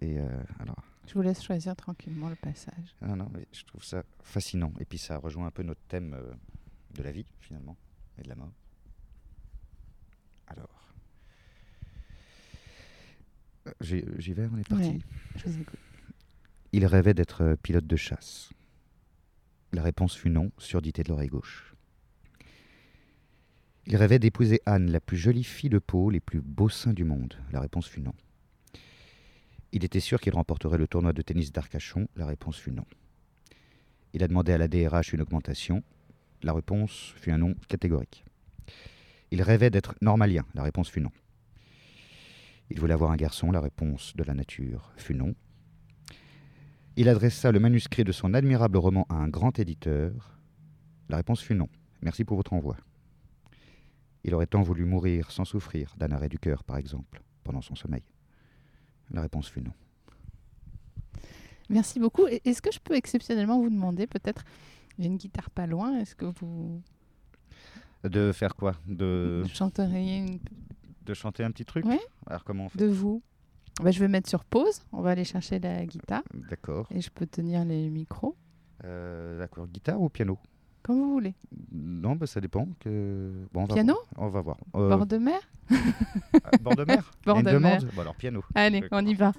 [0.00, 0.28] Et euh,
[0.60, 2.94] alors, Je vous laisse choisir tranquillement le passage.
[3.00, 4.72] Ah non, mais je trouve ça fascinant.
[4.80, 6.32] Et puis ça rejoint un peu notre thème euh,
[6.94, 7.76] de la vie, finalement,
[8.18, 8.52] et de la mort.
[10.46, 10.92] Alors.
[13.66, 14.88] Euh, J'y vais, on est parti.
[14.88, 14.98] Ouais.
[15.36, 15.78] Je vous écoute.
[16.72, 18.50] Il rêvait d'être pilote de chasse.
[19.72, 21.74] La réponse fut non, surdité de l'oreille gauche.
[23.86, 27.04] Il rêvait d'épouser Anne, la plus jolie fille de peau, les plus beaux seins du
[27.04, 27.34] monde.
[27.52, 28.14] La réponse fut non.
[29.72, 32.08] Il était sûr qu'il remporterait le tournoi de tennis d'Arcachon.
[32.16, 32.84] La réponse fut non.
[34.12, 35.84] Il a demandé à la DRH une augmentation.
[36.42, 38.24] La réponse fut un non catégorique.
[39.30, 40.44] Il rêvait d'être normalien.
[40.54, 41.12] La réponse fut non.
[42.70, 43.52] Il voulait avoir un garçon.
[43.52, 45.34] La réponse de la nature fut non.
[47.00, 50.38] Il adressa le manuscrit de son admirable roman à un grand éditeur.
[51.08, 51.66] La réponse fut non.
[52.02, 52.76] Merci pour votre envoi.
[54.22, 57.74] Il aurait tant voulu mourir sans souffrir d'un arrêt du cœur, par exemple, pendant son
[57.74, 58.02] sommeil.
[59.10, 59.72] La réponse fut non.
[61.70, 62.26] Merci beaucoup.
[62.26, 64.44] Et Est-ce que je peux exceptionnellement vous demander, peut-être,
[64.98, 66.82] j'ai une guitare pas loin, est-ce que vous
[68.04, 68.74] De faire quoi?
[68.86, 70.38] De, chanteriez une...
[71.06, 71.86] de chanter un petit truc?
[71.86, 71.98] Ouais.
[72.26, 72.78] Alors comment on fait?
[72.78, 73.22] De vous
[73.82, 76.86] Bah, Je vais mettre sur pause, on va aller chercher la guitare D'accord.
[76.90, 78.36] et je peux tenir les micros,
[78.84, 79.66] Euh, D'accord.
[79.68, 80.38] Guitare ou piano?
[80.82, 81.34] Comme vous voulez.
[81.72, 82.66] Non, bah, ça dépend.
[82.80, 83.30] Que...
[83.52, 83.96] Bon, on va Piano?
[84.16, 84.56] On va voir.
[84.74, 85.40] Euh, Bord de mer?
[85.70, 87.84] ah, bord de mer Bord de demande mer.
[87.94, 88.42] Bon, alors piano.
[88.54, 89.32] Allez, on y va.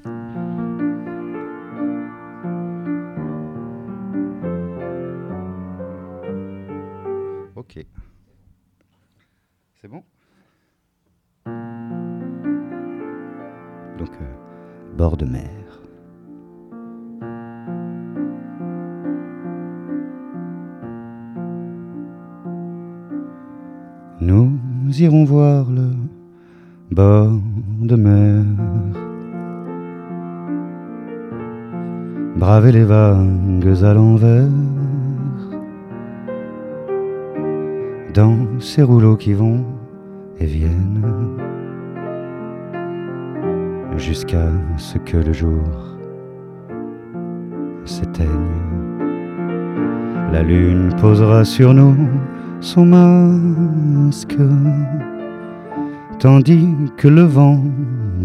[7.55, 7.85] Ok.
[9.81, 10.03] C'est bon?
[14.01, 14.17] Donc,
[14.97, 15.61] bord de mer.
[24.19, 24.57] Nous
[24.99, 25.91] irons voir le
[26.89, 27.39] bord
[27.81, 28.43] de mer.
[32.37, 34.49] Braver les vagues à l'envers.
[38.15, 39.63] Dans ces rouleaux qui vont
[40.39, 41.30] et viennent.
[44.01, 45.61] Jusqu'à ce que le jour
[47.85, 48.27] s'éteigne.
[50.33, 51.95] La lune posera sur nous
[52.61, 54.37] son masque,
[56.17, 57.63] tandis que le vent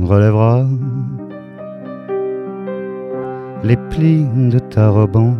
[0.02, 0.64] relèvera
[3.62, 5.34] les plis de ta robe en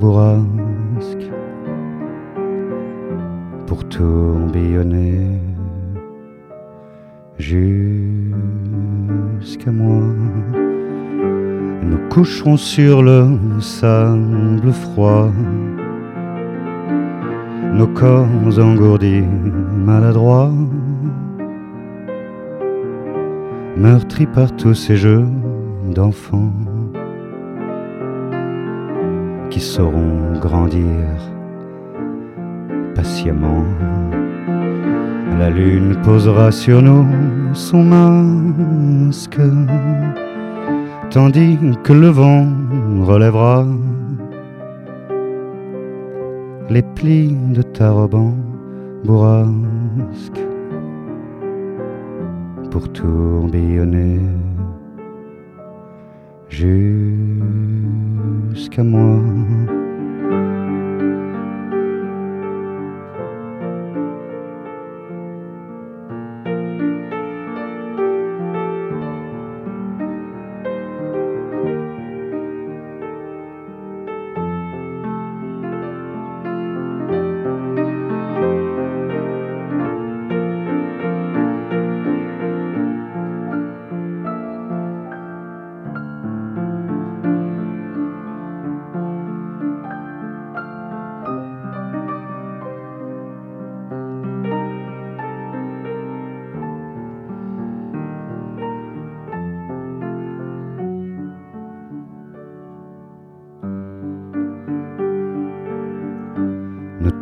[0.00, 1.30] bourrasque
[3.66, 5.26] pour tourbillonner
[9.40, 10.02] jusqu'à moi.
[11.82, 13.26] Nous coucherons sur le
[13.60, 15.30] sable froid,
[17.74, 18.26] nos corps
[18.58, 19.24] engourdis,
[19.84, 20.52] maladroits,
[23.76, 25.26] meurtris par tous ces jeux
[25.94, 26.52] d'enfants
[29.50, 30.84] qui sauront grandir
[32.94, 33.64] patiemment.
[35.36, 37.06] La lune posera sur nous
[37.52, 39.40] son masque,
[41.10, 42.46] tandis que le vent
[43.02, 43.66] relèvera
[46.70, 48.32] les plis de ta robe
[49.04, 50.40] bourrasque
[52.70, 54.20] pour tourbillonner
[58.54, 59.20] jusqu'à moi.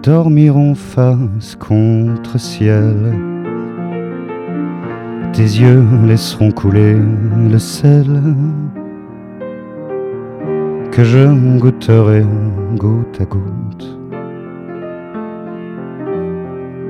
[0.06, 2.94] Nous dormirons face contre ciel.
[5.32, 6.96] Tes yeux laisseront couler
[7.50, 8.06] le sel
[10.92, 12.24] que je goûterai
[12.76, 13.98] goutte à goutte.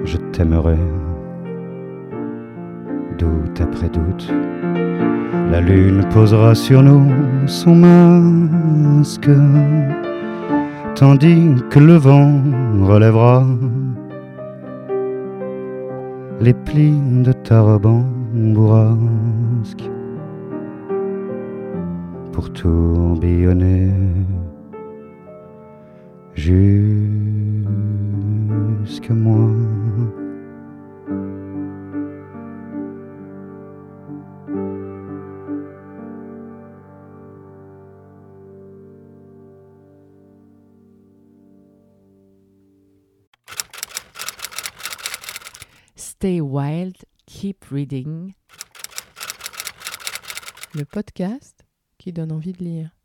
[0.05, 0.77] Je t'aimerai
[3.19, 4.31] doute après doute.
[5.51, 7.11] La lune posera sur nous
[7.47, 9.31] son masque
[10.97, 12.41] tandis que le vent
[12.81, 13.45] relèvera
[16.41, 18.03] les plis de ta robe
[22.33, 23.91] pour tourbillonner
[26.35, 26.65] jusqu'à
[29.13, 29.76] moi.
[46.19, 46.97] Stay wild,
[47.27, 48.33] keep reading.
[50.75, 51.67] Le podcast
[51.99, 52.97] qui donne envie de lire.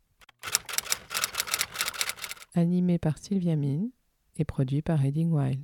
[2.54, 3.90] Animé par Sylvia Mine
[4.38, 5.62] et produit par Reading Wild.